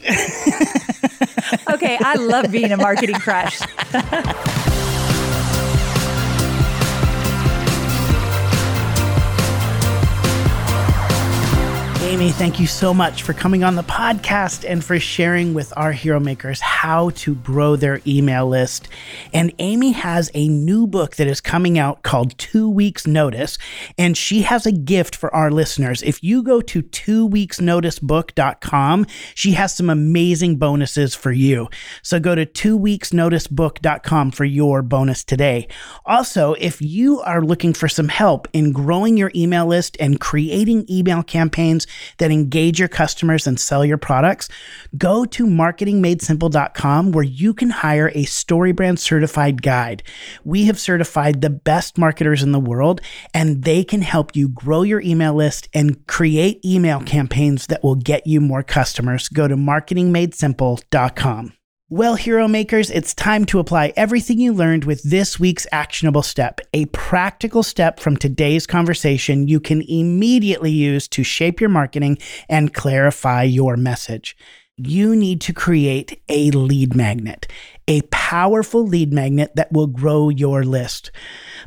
okay, 1.71 1.99
I 2.01 2.15
love 2.19 2.51
being 2.51 2.73
a 2.73 2.77
marketing 2.77 3.17
crush. 3.17 3.61
Amy, 12.07 12.31
thank 12.31 12.61
you 12.61 12.69
so 12.69 12.95
much 12.95 13.25
for 13.25 13.33
coming 13.33 13.65
on 13.65 13.75
the 13.75 13.83
podcast 13.83 14.65
and 14.67 14.85
for 14.85 15.01
sharing 15.01 15.55
with 15.55 15.73
our 15.77 15.91
hero 15.91 16.21
makers 16.21 16.61
how 16.61 17.11
to 17.11 17.35
grow 17.35 17.75
their 17.75 18.01
email 18.07 18.49
list. 18.49 18.87
And 19.33 19.53
Amy 19.59 19.91
has 19.91 20.31
a 20.33 20.47
new 20.47 20.87
book 20.87 21.17
that 21.17 21.27
is 21.27 21.41
coming 21.41 21.81
out 21.81 22.05
called 22.05 22.39
Two 22.39 22.71
Weeks 22.71 23.09
Notice, 23.09 23.59
and 23.99 24.17
she 24.17 24.43
has 24.43 24.67
a 24.67 24.73
gift 24.73 25.17
for 25.17 25.35
our 25.35 25.51
listeners. 25.51 26.01
If 26.01 26.23
you 26.23 26.45
go 26.45 26.61
to 26.61 26.81
twoweeksnoticebook.com, 26.81 29.07
she 29.35 29.53
has 29.55 29.75
some 29.75 29.91
amazing 29.91 30.59
bonuses 30.59 31.17
for 31.17 31.33
you. 31.33 31.69
So 32.03 32.21
go 32.21 32.37
to 32.37 32.47
twoweeksnoticebook.com 32.47 34.31
for 34.31 34.45
your 34.45 34.83
bonus 34.83 35.25
today. 35.25 35.67
Also, 36.05 36.55
if 36.61 36.81
you 36.81 37.21
are 37.23 37.43
looking 37.43 37.73
for 37.73 37.89
some 37.89 38.07
help 38.07 38.47
in 38.53 38.71
growing 38.71 39.17
your 39.17 39.33
email 39.35 39.67
list 39.67 39.97
and 39.99 40.21
creating 40.21 40.87
email 40.89 41.25
campaigns 41.25 41.89
that 42.19 42.31
engage 42.31 42.79
your 42.79 42.89
customers 42.89 43.47
and 43.47 43.59
sell 43.59 43.85
your 43.85 43.99
products, 43.99 44.49
go 44.97 45.25
to 45.25 45.47
marketingmadesimple.com 45.47 47.13
where 47.13 47.25
you 47.25 47.55
can 47.55 47.71
hire 47.71 48.09
a 48.09 48.25
StoryBrand 48.25 48.99
certified 48.99 49.63
guide. 49.63 50.03
We 50.45 50.65
have 50.65 50.79
certified 50.79 51.41
the 51.41 51.51
best 51.51 51.99
marketers 51.99 52.43
in 52.43 52.53
the 52.53 52.61
world, 52.61 53.01
and 53.35 53.65
they 53.65 53.85
can 53.85 54.03
help 54.03 54.37
you 54.37 54.49
grow 54.49 54.83
your 54.83 55.01
email 55.01 55.35
list 55.35 55.69
and 55.75 56.07
create 56.07 56.65
email 56.65 57.01
campaigns 57.01 57.67
that 57.67 57.83
will 57.83 57.97
get 57.97 58.27
you 58.27 58.41
more 58.41 58.63
customers. 58.63 59.29
Go 59.29 59.49
to 59.49 59.57
marketingmadesimple.com. 59.57 61.53
Well, 61.89 62.17
Hero 62.17 62.49
Makers, 62.49 62.91
it's 62.91 63.15
time 63.15 63.45
to 63.45 63.61
apply 63.61 63.93
everything 63.95 64.41
you 64.41 64.53
learned 64.53 64.83
with 64.83 65.05
this 65.05 65.39
week's 65.39 65.69
actionable 65.71 66.25
step, 66.25 66.61
a 66.75 66.87
practical 66.87 67.63
step 67.63 68.01
from 68.01 68.17
today's 68.17 68.67
conversation 68.67 69.47
you 69.47 69.61
can 69.61 69.83
immediately 69.83 70.73
use 70.73 71.07
to 71.07 71.23
shape 71.23 71.61
your 71.61 71.71
marketing 71.71 72.19
and 72.49 72.75
clarify 72.75 73.45
your 73.45 73.77
message. 73.77 74.37
You 74.77 75.15
need 75.15 75.41
to 75.43 75.53
create 75.53 76.21
a 76.29 76.51
lead 76.51 76.97
magnet, 76.97 77.47
a 77.87 78.03
powerful 78.11 78.85
lead 78.85 79.13
magnet 79.13 79.55
that 79.55 79.71
will 79.71 79.87
grow 79.87 80.29
your 80.29 80.65
list. 80.65 81.13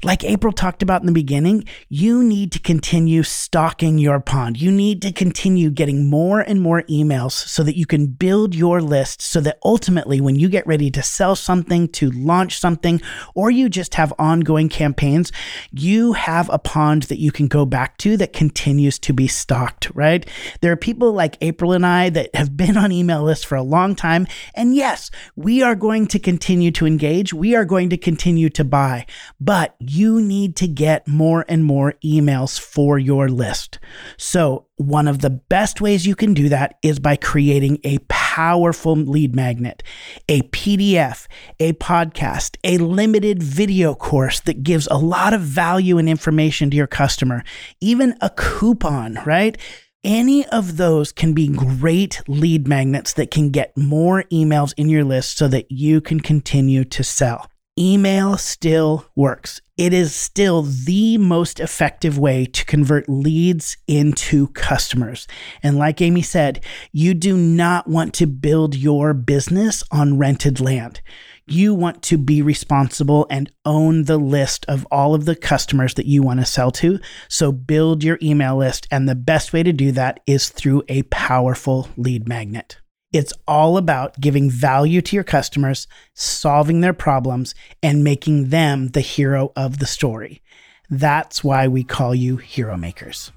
Like 0.03 0.23
April 0.23 0.53
talked 0.53 0.81
about 0.81 1.01
in 1.01 1.07
the 1.07 1.11
beginning, 1.11 1.65
you 1.89 2.23
need 2.23 2.51
to 2.53 2.59
continue 2.59 3.23
stocking 3.23 3.97
your 3.97 4.19
pond. 4.19 4.61
You 4.61 4.71
need 4.71 5.01
to 5.01 5.11
continue 5.11 5.69
getting 5.69 6.09
more 6.09 6.39
and 6.39 6.61
more 6.61 6.83
emails 6.83 7.31
so 7.31 7.63
that 7.63 7.77
you 7.77 7.85
can 7.85 8.07
build 8.07 8.55
your 8.55 8.81
list 8.81 9.21
so 9.21 9.41
that 9.41 9.59
ultimately, 9.63 10.21
when 10.21 10.35
you 10.35 10.49
get 10.49 10.65
ready 10.65 10.89
to 10.91 11.03
sell 11.03 11.35
something, 11.35 11.87
to 11.89 12.11
launch 12.11 12.59
something, 12.59 13.01
or 13.35 13.51
you 13.51 13.69
just 13.69 13.95
have 13.95 14.13
ongoing 14.17 14.69
campaigns, 14.69 15.31
you 15.71 16.13
have 16.13 16.49
a 16.49 16.59
pond 16.59 17.03
that 17.03 17.19
you 17.19 17.31
can 17.31 17.47
go 17.47 17.65
back 17.65 17.97
to 17.97 18.15
that 18.17 18.33
continues 18.33 18.99
to 18.99 19.13
be 19.13 19.27
stocked, 19.27 19.91
right? 19.93 20.27
There 20.61 20.71
are 20.71 20.77
people 20.77 21.11
like 21.11 21.37
April 21.41 21.73
and 21.73 21.85
I 21.85 22.09
that 22.09 22.33
have 22.35 22.55
been 22.55 22.77
on 22.77 22.91
email 22.91 23.23
lists 23.23 23.45
for 23.45 23.55
a 23.55 23.63
long 23.63 23.95
time. 23.95 24.27
And 24.55 24.75
yes, 24.75 25.11
we 25.35 25.61
are 25.61 25.75
going 25.75 26.07
to 26.07 26.19
continue 26.19 26.71
to 26.71 26.85
engage. 26.85 27.33
We 27.33 27.55
are 27.55 27.65
going 27.65 27.89
to 27.89 27.97
continue 27.97 28.49
to 28.49 28.63
buy, 28.63 29.05
but 29.39 29.75
you 29.89 30.21
need 30.21 30.55
to 30.57 30.67
get 30.67 31.07
more 31.07 31.43
and 31.49 31.63
more 31.63 31.93
emails 32.05 32.59
for 32.59 32.99
your 32.99 33.27
list. 33.27 33.79
So, 34.17 34.67
one 34.75 35.07
of 35.07 35.19
the 35.19 35.31
best 35.31 35.81
ways 35.81 36.05
you 36.05 36.15
can 36.15 36.33
do 36.33 36.47
that 36.49 36.75
is 36.83 36.99
by 36.99 37.15
creating 37.15 37.79
a 37.83 37.97
powerful 38.07 38.95
lead 38.95 39.35
magnet, 39.35 39.81
a 40.27 40.43
PDF, 40.43 41.27
a 41.59 41.73
podcast, 41.73 42.55
a 42.63 42.77
limited 42.77 43.41
video 43.41 43.95
course 43.95 44.39
that 44.41 44.63
gives 44.63 44.87
a 44.91 44.97
lot 44.97 45.33
of 45.33 45.41
value 45.41 45.97
and 45.97 46.07
information 46.07 46.69
to 46.69 46.77
your 46.77 46.87
customer, 46.87 47.43
even 47.81 48.15
a 48.21 48.29
coupon, 48.29 49.17
right? 49.25 49.57
Any 50.03 50.45
of 50.45 50.77
those 50.77 51.11
can 51.11 51.33
be 51.33 51.47
great 51.47 52.21
lead 52.27 52.67
magnets 52.67 53.13
that 53.13 53.31
can 53.31 53.49
get 53.49 53.75
more 53.75 54.23
emails 54.31 54.73
in 54.77 54.87
your 54.87 55.03
list 55.03 55.37
so 55.37 55.47
that 55.47 55.69
you 55.71 55.99
can 55.99 56.19
continue 56.19 56.85
to 56.85 57.03
sell. 57.03 57.47
Email 57.79 58.37
still 58.37 59.05
works 59.15 59.61
it 59.79 59.93
is 59.93 60.13
still 60.13 60.63
the 60.63 61.17
most 61.17 61.61
effective 61.61 62.19
way 62.19 62.45
to 62.45 62.65
convert 62.65 63.07
leads 63.07 63.77
into 63.87 64.47
customers. 64.49 65.25
And 65.63 65.77
like 65.77 66.01
Amy 66.01 66.21
said, 66.21 66.61
you 66.91 67.13
do 67.13 67.37
not 67.37 67.87
want 67.87 68.13
to 68.15 68.27
build 68.27 68.75
your 68.75 69.13
business 69.13 69.81
on 69.89 70.17
rented 70.17 70.59
land. 70.59 70.99
You 71.47 71.73
want 71.73 72.03
to 72.03 72.17
be 72.17 72.41
responsible 72.41 73.25
and 73.29 73.53
own 73.63 74.03
the 74.03 74.17
list 74.17 74.65
of 74.67 74.85
all 74.91 75.15
of 75.15 75.23
the 75.23 75.37
customers 75.37 75.93
that 75.93 76.05
you 76.05 76.23
want 76.23 76.41
to 76.41 76.45
sell 76.45 76.71
to. 76.71 76.99
So 77.29 77.53
build 77.53 78.03
your 78.03 78.19
email 78.21 78.57
list. 78.57 78.85
And 78.91 79.07
the 79.07 79.15
best 79.15 79.53
way 79.53 79.63
to 79.63 79.71
do 79.71 79.93
that 79.93 80.19
is 80.27 80.49
through 80.49 80.83
a 80.89 81.03
powerful 81.03 81.87
lead 81.95 82.27
magnet. 82.27 82.79
It's 83.11 83.33
all 83.47 83.77
about 83.77 84.21
giving 84.21 84.51
value 84.51 85.01
to 85.01 85.15
your 85.15 85.23
customers, 85.23 85.87
solving 86.13 86.81
their 86.81 86.93
problems, 86.93 87.55
and 87.81 88.03
making 88.03 88.49
them 88.49 88.89
the 88.89 89.01
hero 89.01 89.51
of 89.55 89.79
the 89.79 89.87
story. 89.87 90.43
That's 90.91 91.43
why 91.43 91.67
we 91.67 91.83
call 91.83 92.13
you 92.13 92.37
hero 92.37 92.77
makers. 92.77 93.31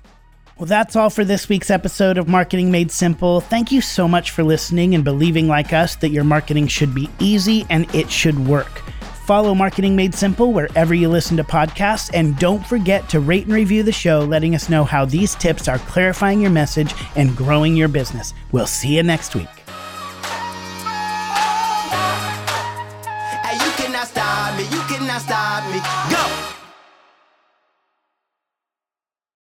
Well, 0.58 0.66
that's 0.66 0.94
all 0.94 1.08
for 1.08 1.24
this 1.24 1.48
week's 1.48 1.70
episode 1.70 2.18
of 2.18 2.28
Marketing 2.28 2.70
Made 2.70 2.90
Simple. 2.90 3.40
Thank 3.40 3.72
you 3.72 3.80
so 3.80 4.06
much 4.06 4.30
for 4.30 4.42
listening 4.42 4.94
and 4.94 5.04
believing, 5.04 5.48
like 5.48 5.72
us, 5.72 5.96
that 5.96 6.10
your 6.10 6.24
marketing 6.24 6.66
should 6.66 6.94
be 6.94 7.08
easy 7.18 7.64
and 7.70 7.92
it 7.94 8.10
should 8.10 8.46
work. 8.46 8.82
Follow 9.24 9.54
Marketing 9.54 9.96
Made 9.96 10.14
Simple 10.14 10.52
wherever 10.52 10.92
you 10.92 11.08
listen 11.08 11.38
to 11.38 11.44
podcasts, 11.44 12.10
and 12.12 12.38
don't 12.38 12.66
forget 12.66 13.08
to 13.08 13.20
rate 13.20 13.46
and 13.46 13.54
review 13.54 13.82
the 13.82 13.90
show, 13.90 14.20
letting 14.20 14.54
us 14.54 14.68
know 14.68 14.84
how 14.84 15.06
these 15.06 15.34
tips 15.34 15.66
are 15.66 15.78
clarifying 15.78 16.42
your 16.42 16.50
message 16.50 16.92
and 17.16 17.34
growing 17.34 17.74
your 17.74 17.88
business. 17.88 18.34
We'll 18.52 18.66
see 18.66 18.96
you 18.96 19.02
next 19.02 19.34
week. 19.34 19.48